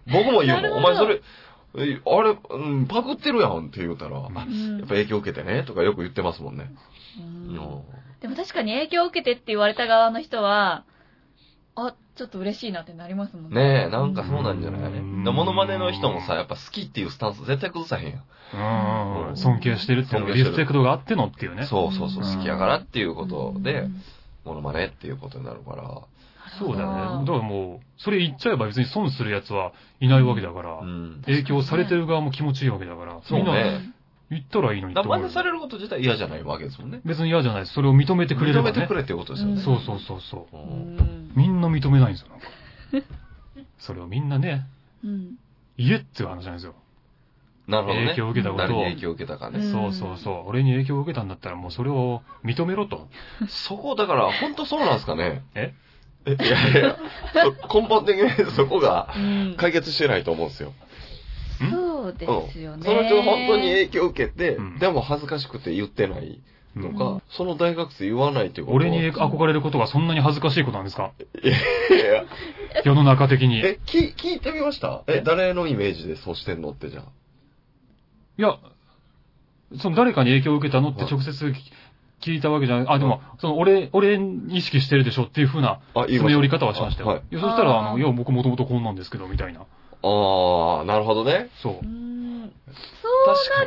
[0.05, 1.21] 僕も言うもん、お前それ、
[1.77, 6.71] えあれ、うん、パクってるやんって言うたら、あうんやっぱ影響受けてね、とかよく言ってますもんね。
[7.19, 7.53] ん
[8.21, 10.85] でも確かに影響を受けてって言われた側の人は、
[11.79, 18.23] あ、ちょっと嬉しいなってなりますもんねえ、なんかそうなんじゃないうんモノマネの人もさ、やっぱ好きっていうスタンス絶対崩さへんやん。
[18.53, 21.65] うんうん尊敬してるっていうのがリ尊敬してるスペクトがあってのっていうね。
[21.67, 24.01] そうそうそう、うん好きやからっていうことでう、ん
[24.45, 25.83] モノマネっていうことになるから。
[26.57, 27.25] そうだよね。
[27.25, 31.21] だからもう、それ言っちゃえば別に損する奴はいないわけだから、うん。
[31.25, 33.93] 影響されてる側も気持ちいいわけだから、そうね
[34.29, 37.01] 言ったらいいのにって思うよだ真似されること自体嫌じゃないわけですもんね。
[37.05, 37.73] 別に嫌じゃないです。
[37.73, 38.71] それを認めてくれればね。
[38.71, 39.61] 認めてくれってことですよね。
[39.61, 40.55] そうそうそうそう。
[40.55, 43.07] ううんんみんな認めないんですよ、なんか。
[43.79, 44.65] それをみんなね、
[45.03, 45.35] うん。
[45.77, 46.75] 言えっていう話なんですよ。
[47.67, 48.05] なるほどね。
[48.07, 49.59] 影響を受けたことを誰に影響を受けたかね。
[49.59, 50.47] うんそうそうそう。
[50.47, 53.07] 俺に影響を受けたんだったらもうそれを認めろと。
[53.47, 55.43] そこ、だから、本当そうなんですかね。
[55.55, 55.73] え？
[56.25, 56.97] え、いやいや
[57.73, 60.73] 根本的にそこがうん解決してないと思うんですよ。
[62.11, 62.83] そうですよね。
[62.85, 66.41] その人が本当に影響を受けて、うんでも恥ずかしくて言ってない
[66.75, 71.11] とか、うんその大学生言わないっていうことは俺に憧れることがそんなに恥ずかしいことなんですか？
[71.43, 71.59] いやい
[72.15, 72.25] や
[72.85, 73.59] 世の中的に。
[73.59, 75.03] いえ、聞聞いてみました？
[75.07, 77.03] え、誰のイメージでそうしてんのってじゃあ。
[78.37, 78.57] や、
[79.81, 81.53] その誰かに影響を受けたのってはい直接
[82.21, 82.85] 聞いたわけじゃない。
[82.87, 87.09] あ、でも、その俺、俺意識してるでしょっていう風なあ、言い詰め寄り方はしましたよ。
[87.09, 87.21] はい。
[87.31, 89.65] いやそしたら、あの、いや、僕もともとこんなんですけど、みたいな。
[90.03, 91.49] あー、なるほどね。
[91.61, 91.85] そうう。
[91.85, 92.51] ん。
[93.01, 93.09] そ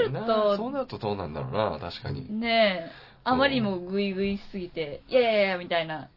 [0.07, 2.41] うなるとそうなるとどうなんだろうな、確かに。
[2.41, 2.91] ねえ、
[3.25, 6.09] あまりにもグイグイしすぎて、いやいやいや、みたいな、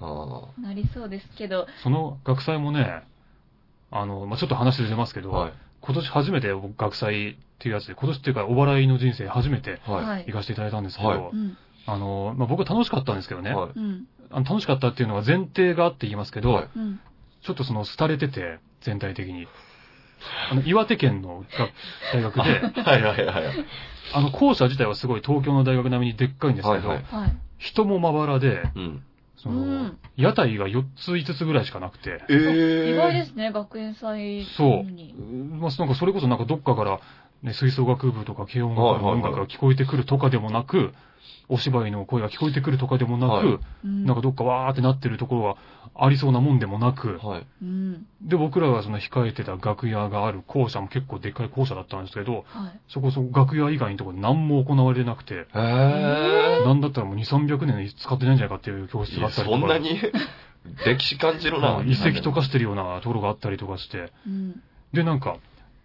[0.00, 3.04] あなりそうですけど、その学祭もね、
[3.90, 5.52] あの、まあ、ちょっと話出ますけど、ーはい。
[5.80, 10.22] 今年初めて僕学祭っていうやつで、今年っていうかお笑いの人生初めてはい。
[10.22, 11.56] い行かせていただいたんですけど、はいうん。
[11.86, 13.70] あの、まあ、僕は楽しかったんですけどね、はい。
[13.76, 14.06] うん。
[14.30, 16.68] あの楽しかったっていうのは前提があって言いますけど。
[17.44, 19.48] ちょっとその廃れてて、全体的に。
[20.50, 21.68] あの、岩手県のが
[22.12, 22.40] 大学で、
[22.82, 23.44] はいはいはい。
[24.14, 27.36] あの、校舎自体はすごい東京の大学並みにでっかいんですけど、はいはいはい。
[27.58, 29.02] 人もまばらで、うん。
[29.36, 32.92] その、うん屋台が4つ5つぐらいしかなくて、えー。
[32.92, 35.12] 意外ですね、学園祭そうに。
[35.12, 37.00] まあ、なんかそれこそなんかどっかから、
[37.42, 40.94] ね、吹奏楽部とか軽音楽部の音楽が聞こえてくるとかでもなく、
[41.48, 45.56] お芝居の声が聞こえてくるとかでもなく、はいうんなんかどっかわーってなってるところが
[45.94, 47.46] ありそうなもんでもなく、はい。
[47.62, 48.06] うん。
[48.22, 52.80] で、僕らがその控えてた楽屋がある校舎も結構でっかい校舎だったんですけど、はい。
[52.88, 55.46] そこそこ楽屋以外のところで何も行われてなくて。
[55.54, 59.60] なんだったらもう2、300年使ってないんじゃないかっていう教室があったりとか。
[59.60, 60.00] そんなに
[60.86, 61.76] 歴史感じるな。
[61.76, 64.62] うん遺跡とかしてるようなところがあったりとかして、うん。
[64.92, 65.36] で、なんか、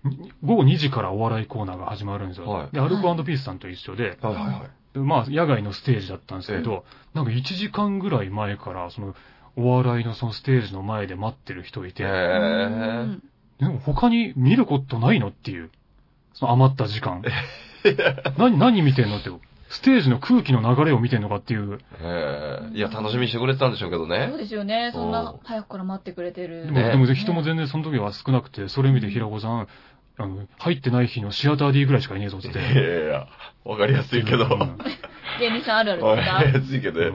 [0.03, 2.47] に午後2時からお笑いコーナーが始まるんですよ。
[2.47, 4.78] はいで、アルコピースさんと一緒で、はいはいはい。
[4.94, 6.84] でまあ、野外のステージだったんですけど、
[7.14, 9.16] なんか1時間ぐらい前から、その、
[9.56, 15.70] お笑いのそのステージの前で待ってる人いて、でも他に見ることないのっていう、
[16.34, 17.24] その余った時間。
[18.38, 19.30] 何、何見てんのって、
[19.70, 21.80] ステージの空気の流れを見てんのかっていう。
[22.74, 24.36] いや、楽しみにしてくれてたんでしょうけどそうね。
[24.38, 24.92] ですよね。
[24.94, 26.66] そんうなん早くから待ってくれてる。
[26.66, 29.68] でも、ねでも人も全然その時は少なくて、それ見て平子さん、
[30.20, 32.59] あの、入ってない日のシアター D ぐらいしかいねえぞっつっいて。
[32.59, 33.28] やいやいや、
[33.63, 34.45] わかりやすいけど。
[34.45, 34.78] うん
[35.39, 36.99] 芸人さんあるあるわかかりやすいけど。
[36.99, 37.13] うん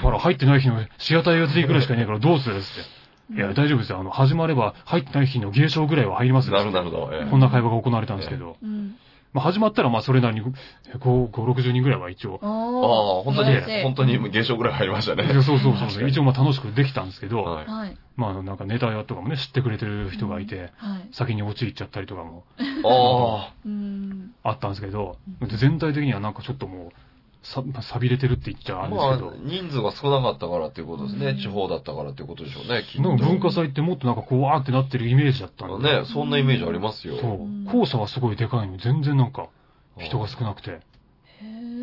[0.00, 2.84] ほら、入ってない日のシアター D ぐらいしかいねえからどうするっつっ
[3.28, 3.34] て。
[3.34, 3.98] いや、大丈夫ですよ。
[3.98, 6.56] あの、始まれば入ってない日の芸賞ぐらいは入りますよ。
[6.56, 7.14] なるほど、なるほど。
[7.14, 8.56] ええこんな会話が行われたんですけど。
[8.62, 8.96] うん。
[9.32, 10.50] まあ、始まったら、まあ、それなりに、5、
[10.98, 12.40] 5、60人ぐらいは一応。
[12.42, 15.24] ああ、本当に本当に芸賞ぐらい入りましたね。
[15.24, 16.08] いやそうそうそうそう。
[16.08, 17.66] 一応、まあ、楽しくできたんですけど、はい。
[17.66, 17.98] はい。
[18.16, 21.08] まあ、なんかネタやとかもね、知ってくれてる人がいて、はい。
[21.12, 22.44] 先に陥っちゃったりとかも
[22.84, 24.30] あうん。
[24.42, 25.18] あったんですけど
[25.58, 26.90] 全体的にはなんかちょっともう、
[27.52, 28.84] さ、まあ錆びれてるって言っちゃあ。
[28.84, 31.26] あるんでますあけど、、人数が少なかったからっていうことですね。
[31.30, 33.16] うん地方だったからっていうことでしょうね、きっと。
[33.16, 36.00] 文化祭ってもっとなんかこう、わーってなってるイメージだったんで。
[36.00, 37.16] ね、そんなイメージありますよ。
[37.18, 37.66] そうう。
[37.70, 39.48] 校舎はすごいでかいのに、全然なんか、
[39.98, 40.80] 人が少なくて、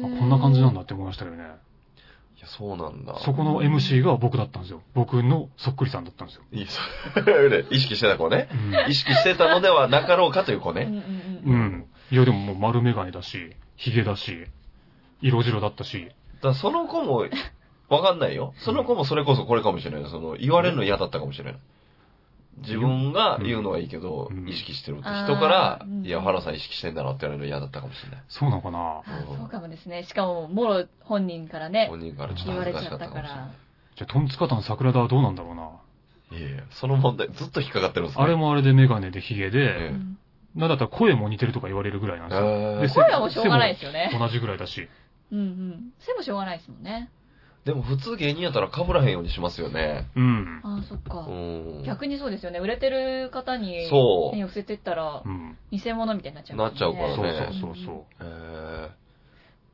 [0.02, 1.44] こんな感じなんだって思いましたけどね。
[2.38, 3.18] いや、そうなんだ。
[3.20, 4.82] そこの MC が僕だったんですよ。
[4.94, 6.44] 僕のそっくりさんだったんですよ。
[6.52, 8.50] いいそれ 意識してた子ね。
[8.52, 10.86] うん意識してたのではなかろうかという子うんうね。
[10.86, 10.94] ん
[11.46, 11.54] うん。
[11.54, 11.86] うん。
[12.12, 14.46] いや、でももう丸メガネだし、ヒゲだし、
[15.24, 16.12] 色白だったし、
[16.44, 17.26] だその子も、
[17.90, 18.54] わかんないよ。
[18.58, 20.12] その子もそれこそこれかもしれない。
[20.12, 21.56] その、言われるの嫌だったかもしれない。
[22.60, 28.24] 自分が言うのはいいけど、うん意識してるって人から、うんいや、原さん意識してんだなって言われるの嫌だったかもしれない。
[28.28, 29.00] そうなのかな？
[29.00, 29.04] あ
[29.38, 30.04] そうかもですね。
[30.04, 33.56] しかも、もろ本人からね、本人からちょっと言われち恥ずかしかゃったたからっかもしれない。。
[33.96, 35.70] じゃあ、トンツカタン桜田はどうなんだろうな？
[36.38, 39.92] いやいや、その問題ずっと引っかかってるんですかあれもあれでメガネでヒゲえで、
[40.56, 42.48] なんだったら声も似てるとか言われるぐらいなんですよ。
[42.48, 44.16] えーで声はもうしょうがないですよね。
[44.18, 44.88] 同じぐらいだし。
[45.34, 45.94] うんうん。
[46.00, 47.10] 背もしょうがないですもんね。
[47.66, 50.10] でも普通芸人やったら被らへんようにしますよね。
[50.16, 50.62] うん。
[50.64, 51.32] ああ、そっかう。
[51.32, 51.84] ん。
[51.86, 52.60] 逆にそうですよね。
[52.60, 55.58] 売れてる方に、そう手寄せてったらう、ん。
[55.72, 58.06] 偽物みたいになっちゃう、なっちゃうからねそうそうそうそう。
[58.22, 58.24] え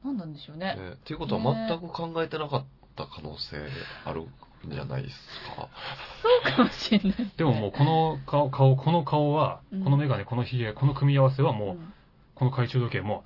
[0.04, 0.76] ーなんなんでしょうね。
[0.78, 3.58] えーっていうことは全く考えてなかった可能性
[4.06, 4.28] あるん
[4.72, 5.16] じゃないです
[5.58, 5.68] か？
[6.46, 7.32] そうかもしれない。
[7.36, 11.94] でももうこの顔、顔、この顔は、うんこのメガネ、このヒゲ、この組み合わせはもう、ん
[12.36, 13.26] この懐中時計も、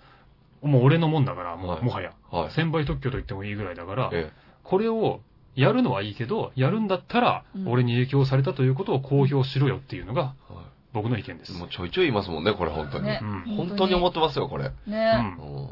[0.63, 2.13] もう俺のもんだから、もう、はいもはや。
[2.31, 2.51] はい。
[2.51, 4.31] 先輩特許と言ってもいいぐらいだから、え
[4.63, 5.19] これを
[5.55, 11.53] やるのはいいけど、やるんだったらう、ん俺に影響されたということを公表しろよっていうのがえは僕の意見です。
[11.53, 11.55] い。
[11.57, 13.05] もうちょいちょい言いますもんね、これ本当に。
[13.05, 14.71] ねうん本当に思ってますよ、これ。
[14.87, 15.19] うね、ん。
[15.19, 15.67] うん。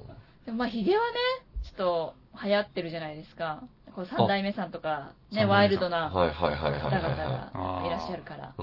[0.45, 1.17] でもまあ、ヒゲはね、
[1.63, 2.13] ちょっと
[2.43, 3.63] 流行ってるじゃないですか。
[3.95, 7.17] こう三代目さんとか、ね、ワイルドなはいはいはいはい方々はい
[7.57, 8.53] はがいらっしゃるから。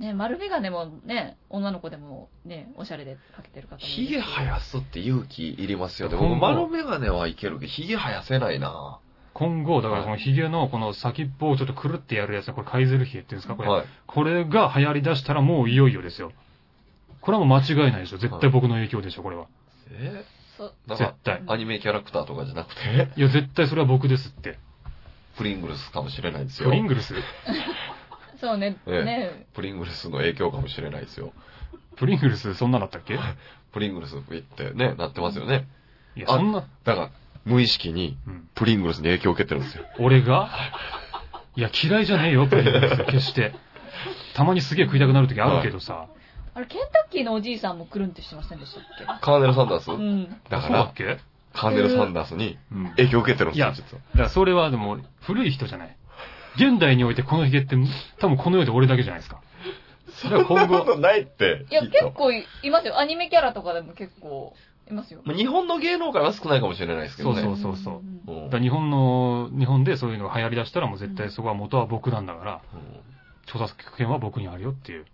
[0.00, 6.16] ねね、丸メガネもね、女の子でもね、おしゃれでかけてる方もいるしヒゲ生やすって勇気いりますよね。
[6.16, 8.98] 今後僕、丸メガネはいけるけど、ヒゲ生やせないな
[9.32, 13.68] 今後、だからこのヒゲのこの先っぽをちょっとくるってやるやつ、これカイゼルヒゲっていうんですかこれ。
[13.68, 13.86] はい。
[14.06, 16.32] これが流行り出したらもういよいよですよ。
[17.20, 18.18] これはもう間違いないでしょ。
[18.18, 19.46] 絶対僕の影響でしょ、これは。
[19.90, 20.24] え。
[20.86, 21.42] なんか、絶対。
[21.48, 24.58] アニメキャラクターとかじゃなくて、いや、絶対それは僕ですって。
[25.36, 26.68] プリングルスかもしれないですよ。
[26.68, 27.14] プリングルス？
[28.40, 31.32] そうね、ええね、プリングルスの影響かもしれないですよ。
[31.96, 33.18] プリングルスそんなだったっけ？
[33.72, 35.66] プリングルスってね、なってますよね。
[36.16, 37.10] いや、あそんな、だから、
[37.44, 38.48] 無意識にうん。
[38.54, 39.84] プリングルスに影響を受けてるんですよ。
[39.98, 40.50] 俺が？
[41.56, 43.04] いや、嫌いじゃねえよ、プリングルス。
[43.06, 43.54] 決して。
[44.34, 46.06] たまにすげえ食いたくなる時あるけどさ。
[46.54, 48.80] あれ、ケンタッキーのおじいさんもくるんってしてませんでした
[49.14, 49.86] っカーネル・サンダース？
[49.86, 50.28] けうん。
[50.28, 51.18] だからそうだっ、け？
[51.52, 52.90] カーネル・サンダースにうん。
[52.90, 55.96] 影響を受けてるんですよ、いや実からそれはでも、古い人じゃない。
[56.56, 57.76] 現代においてこのヒゲって、
[58.20, 59.40] 多分この世で俺だけじゃないですか。
[60.22, 61.66] そんなことないって。
[61.70, 62.98] いや、きっと結構いいますよ。
[63.00, 64.54] アニメキャラとかでも結構
[64.88, 65.22] いますよ。
[65.24, 67.42] まあ日本の芸能界は少ないかもしれないですけどね。
[67.42, 67.94] そうそうそう
[68.30, 72.80] んんうんだから日本の、日本でそういうのが流行り出したらもう絶対そこは元は僕なんだから、うん
[73.46, 75.04] 著作権は僕にあるよっていう。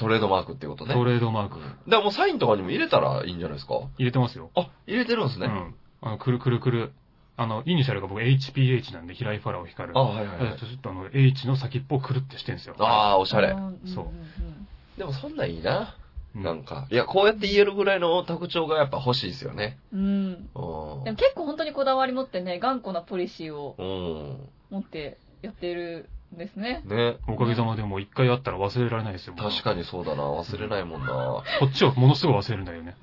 [0.00, 0.94] トレードマークっていうことね。
[0.94, 3.74] トレードマークうんだからもうサインとかにも入れたらいいんじゃないですか？
[3.98, 4.50] 入れてますよ。
[4.56, 5.46] あ、入れてるんですね。
[5.46, 5.74] うん。
[6.02, 6.92] あの、くるくるくる。
[7.36, 9.98] あの、イニシャルが僕 HPH なんで、平井ファラオ光る。
[9.98, 10.58] あ、はいはいはい。
[10.58, 12.74] ちょっとあの、H の先っぽをくるってしてんですよ。
[12.78, 13.54] ああ、おしゃれ。
[13.94, 15.94] そうでもそんなんいいな。
[16.34, 16.86] うんなんか。
[16.92, 19.78] いや、こうやって言えるぐらいの特徴がやっぱ欲しいですよね。
[19.92, 20.32] うん。
[20.44, 24.48] でも結構本当にこだわり持ってね、頑固なポリシーをうん。
[24.70, 26.82] 持ってやっているんですね。
[26.84, 27.16] ね。
[27.28, 29.34] おかげさまでもう一回会ったら忘れられないですよ。
[29.36, 30.22] 確かにそうだな。
[30.22, 31.42] 忘れないもんな。
[31.58, 32.94] こっちはものすごい忘れるんだよね。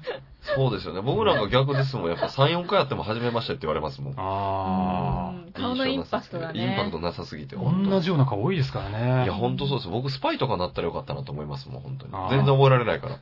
[0.55, 1.01] そうですよね。
[1.01, 2.09] 僕なんか逆ですもん。
[2.09, 4.13] やっぱ3、4回やっても初めましてって言われますもん。
[4.17, 6.59] あうん顔のインパクトがね。
[6.59, 7.57] インパクトなさすぎて。
[7.57, 9.25] 同じような顔多いですからね。
[9.25, 9.89] いや、本当そうです。
[9.89, 13.19] 僕、スパイとかなったらよかったなと思いますもん、本当に全然覚えられないから。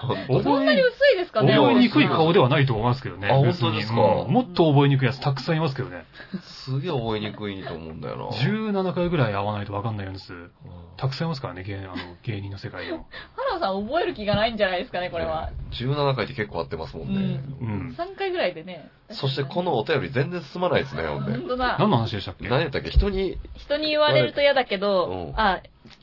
[0.42, 3.28] そんなに薄いですかね覚えにくい顔ではないと思いますけどね。
[3.30, 3.94] あ本当ですか？
[3.94, 6.04] うんもっと覚えにくいやつたくさんいますけどね。
[6.42, 8.24] すげえ覚えにくいと思うんだよな。
[8.28, 10.32] 17回ぐらい会わないと分かんないようです。
[10.32, 10.50] うん
[10.96, 11.94] たくさんいますからね、芸あの
[12.24, 13.06] 芸人の世界でも。
[13.34, 15.48] ハラさん覚える気がないんじゃないですかね、これは。
[15.72, 17.40] 17回って結構合ってますもんね。
[17.60, 17.94] ううんん。
[17.96, 18.90] 3回ぐらいでね。
[19.08, 21.32] そしてこのお便り全然進まないですね、ほんで。
[21.32, 21.76] 本当だ。
[21.78, 22.46] 何の話でしたっけ？
[22.50, 22.90] 何やったっけ？
[22.90, 25.54] 人に、人に言われると嫌だけどう、んあ、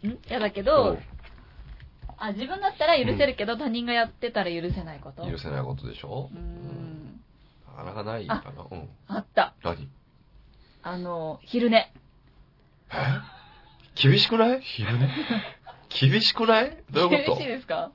[0.03, 0.17] ん？
[0.27, 0.97] 嫌だけど、
[2.17, 5.29] あ、自分だったら許せるけど、他人がやってたら許せないこと？
[5.29, 6.29] 許せないことでしょ？
[6.33, 7.21] うーん。
[7.77, 8.65] なかなかないかな。
[8.71, 8.89] うん。
[9.07, 9.53] あった。
[9.63, 9.87] 何？
[10.83, 11.91] あの、昼寝。
[12.91, 12.93] え？
[13.95, 14.61] 厳しくない？
[14.61, 15.09] 昼寝？
[16.09, 16.77] 厳しくない？
[16.91, 17.91] どういうこ厳しいですか？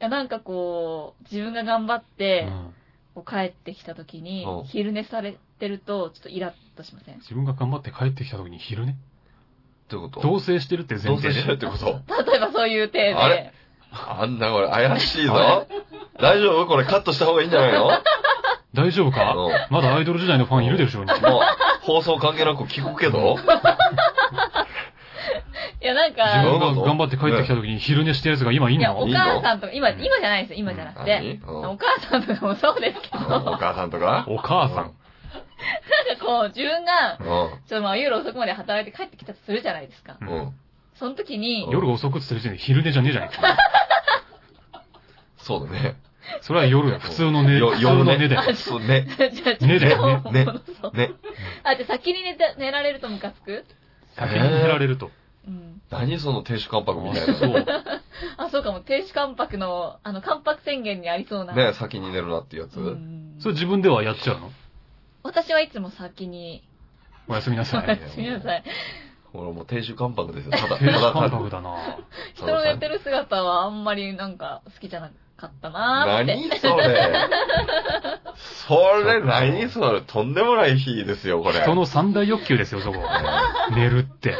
[0.00, 2.74] いや、なんかこう、自分が頑張って、うん
[3.14, 7.18] こう帰ってきた時にうん、昼寝されてると、ちょっとイラッとしません？
[7.18, 8.96] 自分が頑張って帰ってきた時に昼寝？
[9.88, 10.28] とどういうこと？
[10.28, 11.34] 同棲してるって前同棲提で。
[11.40, 11.86] してるってこと？
[12.30, 13.14] 例えばそういう体で。
[13.14, 13.52] あれ？
[13.92, 15.66] あんなこれ怪しいぞ。
[16.20, 16.66] 大丈夫？
[16.66, 17.90] これカットした方がいいんじゃないの？
[18.74, 19.34] 大丈夫か？
[19.36, 21.14] うんまだアイドル時代のファンいるでしょうね。
[21.14, 21.42] もう、
[21.82, 23.36] 放送関係なく聞くけど、
[25.80, 31.16] いや、なん自か、分が頑張って帰ってきた時に昼寝してるやつが今いんいや、お母さんとか、今、今じゃないですよ、今じゃなくて。
[31.16, 31.40] 何？
[31.46, 31.70] うん。
[31.70, 34.24] お母さんとかもそうですけど、お母さんとか？
[34.28, 34.92] お母さん。
[36.20, 37.18] こう、自分が、う
[37.68, 40.18] ちょっとまあ夜遅くまで働いて帰ってきたとするじゃないですか。
[40.20, 40.52] うん。
[40.94, 43.56] その時に、夜遅くって言ってる時点で昼寝じゃねえじゃねえか。
[45.38, 45.96] そうだね。
[46.40, 47.00] それは夜だよ。
[47.00, 48.54] 普通の寝、よ普通の寝だよ。
[48.54, 49.06] そうね。
[49.18, 50.54] じゃあじゃあねだよねじゃ
[51.64, 53.64] あじゃあ先に寝て、寝られるとムカつく？
[54.16, 55.10] 先に寝られると。
[55.46, 55.82] うん。
[55.90, 57.34] 何その亭主関白みたいな。
[57.34, 57.66] そう。
[58.38, 61.54] あ、そうかも、停止関白の、あの、関白宣言にありそうな。
[61.54, 62.78] ね、先に寝るなっていうやつ。
[62.80, 64.50] うんそれ自分ではやっちゃうの？
[65.24, 66.62] 私はいつも先に、
[67.26, 67.84] おやすみなさい。
[67.86, 68.62] おやすみなさい。
[69.32, 70.52] 俺もう亭主関白ですよ。
[70.52, 71.98] ただ、亭主ただ感た覚だな
[72.34, 76.36] 人の寝てる姿はあんまりなんか好きじゃなかったなーって。
[76.36, 77.28] 何それ。
[78.68, 80.02] それ何それ。
[80.02, 81.62] とんでもない日ですよ、これ。
[81.62, 82.98] 人の三大欲求ですよ、そこ。
[83.74, 84.36] 寝るって。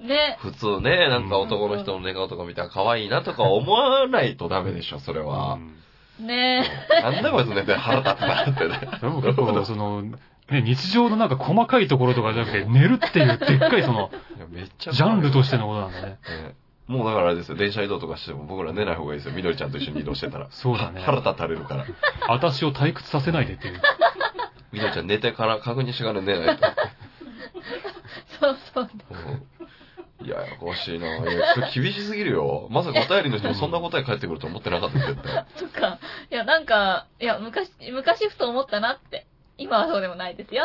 [0.00, 0.38] ね。
[0.40, 5.58] 普通ね、なんか男の人の寝顔とか見たら可愛いなとか思わないとダメでしょ、それはう。
[5.58, 5.76] ん
[6.20, 6.64] ね
[7.02, 8.88] なんだこいつ寝て腹立つなってね。
[9.00, 10.16] それも結構、その、ね、
[10.62, 15.66] 日常のなんか細かいところとかじゃなくて、寝るっていうでっかいその、いやめっちゃジャンルとしての。
[15.66, 16.08] のことなんだね。
[16.08, 16.54] ね
[16.86, 19.34] もうだからあれですよ、電車移動とかしても僕ら寝ない方がいいですよ。
[19.34, 20.46] みどりちゃんと一緒に移動してたら。
[20.50, 21.02] そうだね。
[21.02, 21.84] 腹立たれるから。
[22.28, 23.80] 私を退屈させないでっていう。
[24.72, 26.64] みどりちゃん寝てから確認してから寝ないと。
[28.40, 28.90] そうそう。
[29.10, 29.55] うん
[30.24, 31.18] いや、ややこしいな。
[31.18, 32.68] いや、それ厳しすぎるよ。
[32.70, 35.46] まさかお便りの人もそんな答え返ってくると思ってなかった、絶対。
[35.56, 35.98] そっか。
[36.30, 39.26] いや、なんか、いや、昔、昔ふと思ったなって。
[39.58, 40.64] 今はそうでもないですよ。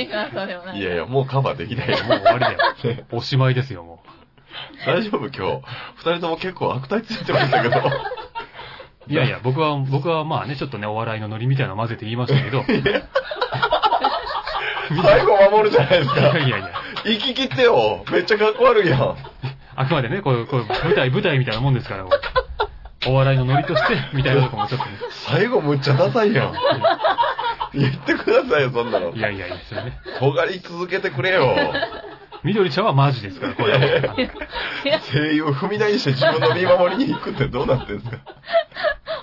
[0.00, 0.78] 今はそうでもない。
[0.78, 2.04] いやいや、もうカバーできないよ。
[2.04, 2.58] もう終わりだよ。
[3.10, 4.02] おしまいですよ、も
[4.86, 5.62] 大丈夫今日。
[5.96, 7.80] 二人とも結構悪態ついてましたけど。
[9.08, 12.62] いやいや、僕は、僕はまあね、ちょっとね、お笑いのノリみたいなの混ぜて言いましたけど。
[15.02, 16.20] 最後守るじゃないですか。
[16.20, 16.70] いやいやいや。
[17.04, 18.04] 生き切ってよ。
[18.10, 19.16] めっちゃかっこ悪いやん。
[19.74, 22.06] あくまでね、こういう、こういう舞台、舞台みたいなもんですから、
[23.06, 24.92] お笑いのノリとして、みたいなとこもちょっとね。
[25.10, 26.52] 最後むっちゃダサいやん。
[27.74, 29.20] 言ってくださいよ、そんなのい。
[29.20, 29.98] やいやいや、それね。
[30.18, 31.56] 尖り続けてくれよ。
[32.44, 34.20] みどりちゃんはマジですから、これはもう。
[34.20, 38.18] いや、声優踏み台にして自分の見守りに行くってどうなってんすか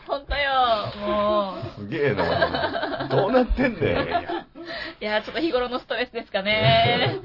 [0.08, 3.08] ほんとよ、もすげえな。
[3.10, 3.84] どうなってんねん。
[3.84, 4.46] いやいや。
[4.56, 4.60] う。
[5.02, 7.20] いや、ちょっと日頃のストレスですかね。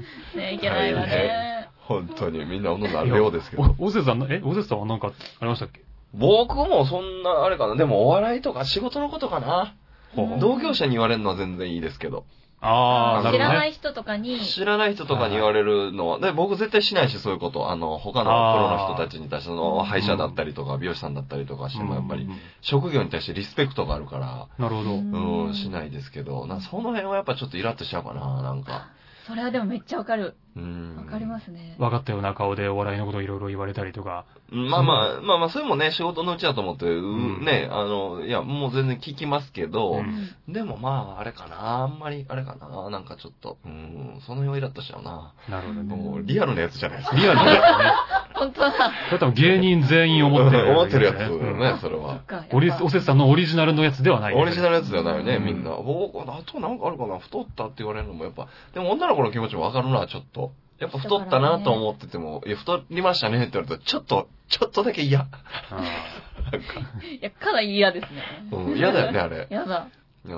[0.55, 1.69] ねいけないわね。
[1.87, 3.75] 本当にみんなおののあるようですけど。
[3.77, 5.11] お、おせさんの、え、おせさんはなんかあ
[5.43, 5.81] りましたっけ？
[6.13, 7.75] 僕もそんな、あれかな。
[7.75, 9.75] でもお笑いとか仕事のことかな。
[10.15, 12.25] ほうほう同業者に言われるのは全然いいですけど。
[12.61, 13.37] あー、なるほどね。
[13.37, 17.69] 知らない人とかに、知らない人とかに言われるのは、で僕絶対しないし、そういうこと。
[17.69, 22.27] あの、他のプロの人たちに対して、その、歯医者だったりとか、美容師さんだったりとかしても、やっぱり
[22.61, 24.91] 職業に対してリスペクトがあるから、なるほど。
[24.91, 28.87] うんうん、しないですけど、なその辺はやっぱちょっとイラッとしちゃうかな、なんか。
[29.27, 30.35] それはでもめっちゃわかる。
[30.55, 30.95] うん。
[30.97, 31.75] わかりますね。
[31.77, 34.25] 分かったような顔でお笑いのことをいろいろ言われたりとか。
[34.49, 45.33] まあまあ、まあまあ、それもね、仕事のうちだと思って、ううんね、あの、いや、もう全然聞きますけど、うんでもまあ、あれかな、あんまり、あれかな、なんかちょっと、うん、その辺はイラッとしちゃうな。
[45.49, 45.95] なるほどね。
[45.95, 47.15] もう、リアルなやつじゃないですか。
[47.17, 48.25] リアルなやつね。
[48.35, 48.71] 本当だ。
[49.07, 50.69] それ多分芸人全員思ってる。
[50.69, 52.19] 思ってるやつね、それは。
[52.51, 54.35] オリおせつさんのオリジナルのやつではない。
[54.35, 55.71] オリジナルやつじゃないよね、うんみんな。
[55.71, 60.44] 僕、あとなんかあるかな、太ったって言われるのもやっぱ、でも女の子の気持ちもわかるな、ちょっと。
[60.79, 65.21] やっぱ太ったなと思ってても、いや、太りましたねって言われたら、ちょっと、ちょっとだけ嫌。
[65.21, 65.27] あ
[67.09, 68.23] いや、かなり嫌ですね。
[68.51, 69.47] うん、嫌だよね、あれ。
[69.49, 69.87] 嫌だ。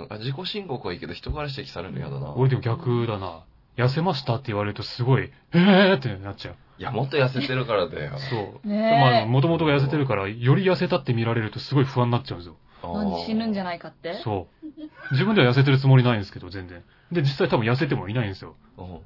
[0.09, 2.33] あ自己申告はいいけど、人から指摘されるの嫌だなー。
[2.35, 3.43] 俺でも逆だな。
[3.77, 6.55] 痩せましたって言われるとすごい、えーってなっちゃう。
[6.80, 8.17] いや、もっと痩せてるからだよ。
[8.30, 8.67] そう。
[8.67, 12.55] ねえまあ、もともとが痩せてるから、より痩せたって見られるとすごい不安になっちゃうんですよ。
[12.84, 14.13] 何死ぬんじゃないかって？
[14.15, 14.67] そう。
[15.11, 16.84] 自分では痩せてるつもりないんですけど、全然。
[17.11, 18.55] で、実際多分痩せてもいないんですよ。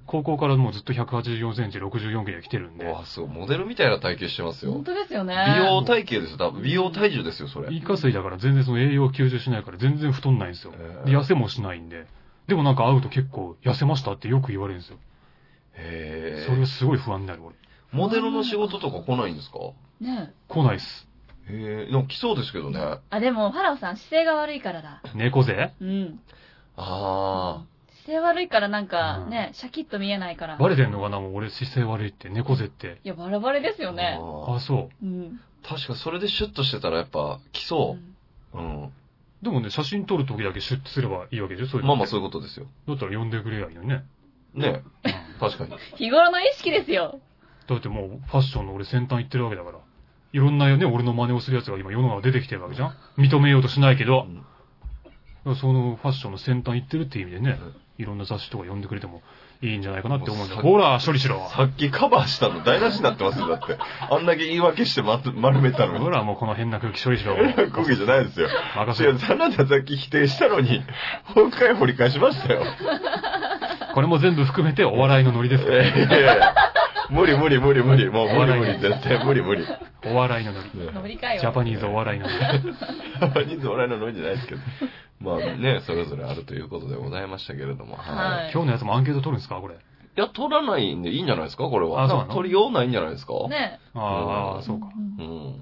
[0.05, 2.86] 高校からもうずっと184センチ、64キロ来てるんで。
[2.86, 3.30] わ、すごい。
[3.30, 4.84] モデルみたいな体型してますよ本。
[4.86, 5.36] 当ですよね。
[5.55, 6.38] 美容体型ですよ。
[6.38, 7.74] 多分美容体重ですよ、それ。
[7.74, 10.74] イカ水だから全然その栄養吸収しないから全然太んないんですよ。
[11.05, 12.05] で、痩せもしないんで。
[12.47, 14.97] でもなんか会うと結構痩せましたってよく言われるんですよ。
[15.76, 17.55] へそれがすごい不安になる俺。
[17.91, 19.57] モデルの仕事とか来ないんですか？
[19.99, 21.07] ね来ないっす。
[21.49, 22.79] へえ、でも来そうですけどね。
[22.79, 25.01] ああ、でも、ファラオさん姿勢が悪いからだ。
[25.15, 25.73] 猫背？
[25.81, 26.19] うん。
[26.77, 27.65] あ
[28.05, 30.57] 姿勢悪いからなんかうんね、シャキッと見えないから。
[30.57, 31.19] バレてんのかな？
[31.19, 32.99] もう俺姿勢悪いって、猫背って。
[33.03, 33.83] いや、バラバラですー。
[33.83, 34.17] よね。
[34.19, 35.39] ああ、そうん。
[35.63, 37.97] ー確かそれでシュッとしてたらやっぱ来そ
[38.53, 38.57] う。
[38.57, 38.83] うん。
[38.85, 38.91] う。
[39.43, 41.67] でもね、写真撮る時だけシュッとすればいいわけでしょ？
[41.67, 42.67] そういうのまあまあそういうこことですよ。
[42.85, 42.91] と。
[42.93, 44.03] だったら呼んでくれやいいのにね。
[44.55, 44.83] ね
[45.39, 45.75] 確かに。
[45.97, 47.19] 日頃の意識ですよ。
[47.68, 49.78] だってもうファッションの俺先端行ってるわけだから。
[50.34, 54.28] いろんなね、俺の真似をする奴が今世の中出てきてるわけじゃん認めようとしないけど
[55.45, 57.59] う、んそのファッションの先端行ってるっていう意味でね、
[57.97, 59.22] いろんな雑誌とか読んでくれても
[59.62, 60.62] いいんじゃないかなって思うんだよ。
[60.62, 61.49] ほら、処理しろ。
[61.49, 63.78] さっきカバーしたの台無しになってますよ、だって。
[64.09, 65.99] あんだけ言い訳してま丸めたのに。
[65.99, 67.34] ほら、もうこの変な空気処理しろ。
[67.34, 68.47] えらい空気じゃないですよ。
[68.76, 70.84] 任せろ違う、あなたさっき否定したのに、
[71.36, 72.64] もう一回掘り返しましたよ。
[73.93, 75.84] これも全部含めてお笑いのノリですから。
[75.84, 76.72] ええ
[77.12, 78.09] 無理無理無理無理。
[78.09, 78.80] もう無理無理。
[78.80, 79.66] 絶対無理無理。
[80.05, 80.93] お笑いのノリ。
[80.93, 81.41] ノリかよ。
[81.41, 82.62] ジャパニーズお笑いのノリ。
[82.62, 84.62] ジャパニーズ笑いのノリじゃないですけど。
[85.20, 87.97] まあね、それぞれあるということでございましたけれども。
[87.97, 88.51] はいい。
[88.53, 89.76] 今日のやつもアンケート取るんですかこれ？
[89.76, 89.78] い
[90.16, 92.03] や、取らないんでいいんじゃないですかこれは。
[92.03, 93.34] あそう取りようないんじゃないですか？
[93.49, 94.88] ねああ、うんそうか。
[94.88, 94.89] ん
[95.20, 95.62] うん。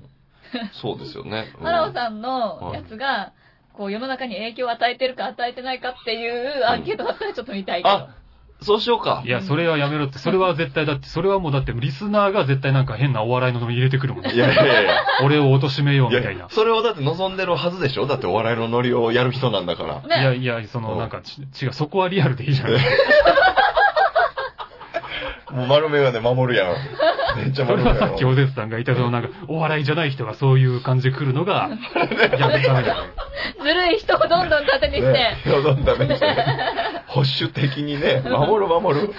[0.82, 1.52] そうですよね。
[1.58, 3.34] ファラオさんのやつが、
[3.74, 7.90] こう世の中に影響を与えてるか与えてないかっていうアンケートだったらちょっと見たいけど。
[7.90, 8.16] あ、
[8.62, 9.30] そうしようかい。
[9.30, 10.20] や、それはやめろって。
[10.20, 14.26] それは絶対だって、それはもうだってリスナーが絶対なんか変なお笑いのノリ入れてくるもん。
[14.26, 15.02] いやいやいや。
[15.24, 16.50] 俺を貶めよういやみたいな。
[16.50, 18.06] それをだって望んでるはずでしょ？
[18.06, 20.02] だってお笑いのノリをやる人なんだから。
[20.32, 22.70] ねいやいや、そのなんかち違う、そこはリアルでいいじゃん。
[25.54, 26.76] 丸眼鏡守るやん。
[27.38, 28.00] めっちゃそれ丸眼鏡。
[28.00, 32.96] はさっきおぜつさんが言ったそのなんか、お笑いじゃない人がそういう感じで来るのが、 逆ダメだよ。
[33.62, 36.36] ずるい人をどんどん盾にして、ね、どんどんダメですね。
[37.08, 39.14] 保守的にね、守る守る。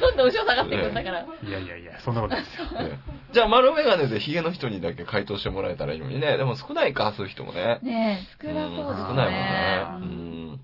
[0.00, 1.20] どんどん後ろ下がっていくんだから。
[1.20, 2.64] いやいやいや、そんなことないですよ。
[2.82, 2.98] ね
[3.32, 6.36] じゃあ丸眼鏡でヒゲの人にだけ回答してもらえたらいいのにね。
[6.36, 7.80] でも少ないか、そういう人もね。
[7.82, 9.04] ねえ、少なそうですね。
[9.04, 9.86] ん少ないもんね。
[9.88, 10.60] ううんん。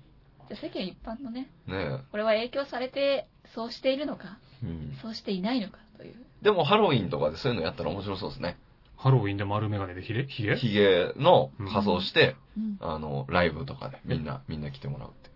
[0.49, 4.97] じゃあ世間一般のね、ねこれは影響されて、そうしているのか、うん。
[5.01, 6.15] そうしていないのかという。
[6.41, 8.57] でもハロウィンとかでそういうのやったら面白そうですね。
[8.97, 10.55] ハロウィンで丸メガネでヒレヒゲ？
[10.55, 15.29] ヒゲの仮装して、うんあの、ライブとかでみんな、みんな来てもらうって。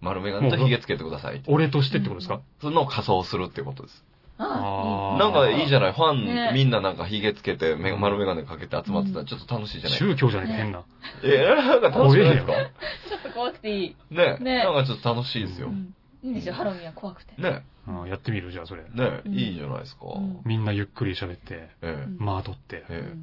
[0.00, 1.52] 丸眼鏡とヒゲつけてくださいって。
[1.52, 2.40] 俺としてってことですか？
[2.60, 4.04] その仮装するってことです。
[4.40, 5.92] ああーなんかいいじゃない？
[5.92, 9.98] ファン、ねみんななんか髭つけて、め丸眼鏡かけて集まってたらちょっと楽しいじゃない？
[9.98, 10.84] 宗教じゃないか、変な。
[11.24, 12.52] え、なんか楽しくないですか？
[12.52, 12.68] いい。
[13.08, 13.96] ちょっと怖くていい。
[14.10, 15.70] ねねなんかちょっと楽しいですよう。
[15.72, 15.92] ん。
[16.22, 17.40] いいんですよ、ハロウィンは怖くて。
[17.40, 18.50] ねうんやってみる？
[18.52, 18.82] じゃあ、それ。
[18.82, 20.06] ねうんいいじゃないですか。
[20.14, 23.16] うんみんなゆっくり喋って、えうん間取って、え、え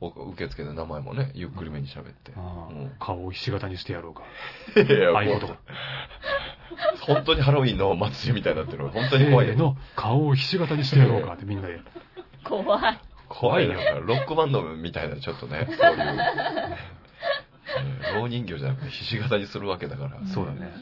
[0.00, 2.32] 受付で名前もね、ゆっくりめに喋って。
[2.36, 4.22] あーうん顔をひし形にしてやろうか。
[5.14, 5.58] ああいうことか。
[7.02, 8.90] 本当にハロウィンの祭りみたいになってるの。
[8.90, 11.80] 本当に怖いの、顔をひし形にしてやろうかってみんなで。
[12.44, 12.98] 怖い。
[13.28, 13.74] 怖いよ。
[14.06, 15.96] ロックバンドみたいな、ちょっとね、そういう。
[15.98, 16.76] ね
[18.14, 20.26] 老人形じゃなくて、ひし形にするわけだから。
[20.26, 20.72] そうだね。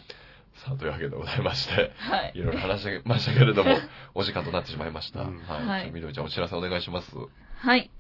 [0.69, 2.33] さあ、というわけでございまして、はい。
[2.35, 3.79] いろいろ話しましたけれども、
[4.15, 5.23] お時間となってしまいました。
[5.23, 5.67] うんはい。
[5.67, 7.17] はいじゃあみどりちゃん、お知らせお願いします。
[7.57, 7.91] はい。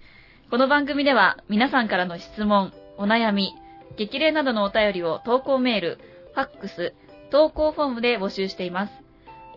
[0.50, 3.54] この番組では皆さんからの質問、お悩み、
[3.96, 5.98] 激励などのお便りを投稿メール、
[6.34, 6.92] ファックス、
[7.30, 8.92] 投稿フォームで募集しています。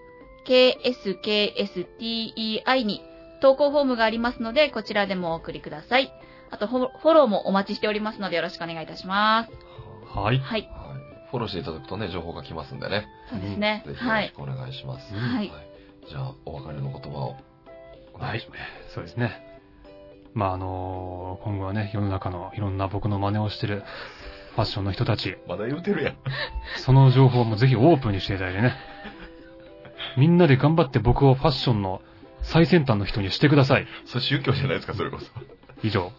[0.46, 3.02] KSKSTEI に
[3.40, 6.12] 投稿フォームがありますので、こちらでもお送りください。
[6.50, 9.50] あとフォローもお待ちしておりますのでよろしくお願いいたします。
[10.06, 10.38] はい。
[10.38, 10.62] はい。
[10.62, 10.68] はい。
[11.30, 13.06] フォローしていただくとね、情報が来ますんでね。
[13.30, 13.94] そうですねぜ。
[13.94, 14.24] ひよはい。
[14.24, 15.14] ろしくお願いします。
[15.14, 15.50] はい
[16.08, 17.36] じゃあ、お別れの言葉を
[18.14, 18.54] お願いしま
[18.88, 18.94] す。
[18.94, 19.40] そうですね。
[20.34, 23.84] まあ、あの今後はね、世の中のいろんな僕の真似をしてる
[24.54, 26.16] ファッションの人たち、まだ言うてるやん。
[26.78, 28.74] その情報もぜひオープンにしていただいてね。
[30.16, 32.02] みんなで頑張って僕をファッションの
[32.42, 33.86] 最先端の人にしてください。
[34.06, 35.26] それ宗教じゃないですか、それこそ。
[35.82, 36.12] 以上、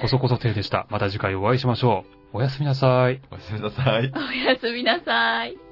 [0.00, 0.86] こそこそ亭でした。
[0.90, 2.38] また次回お会いしましょう。
[2.38, 3.20] おやすみなさい。
[3.30, 4.12] おやすみなさい。
[4.14, 5.67] おやすみなさい。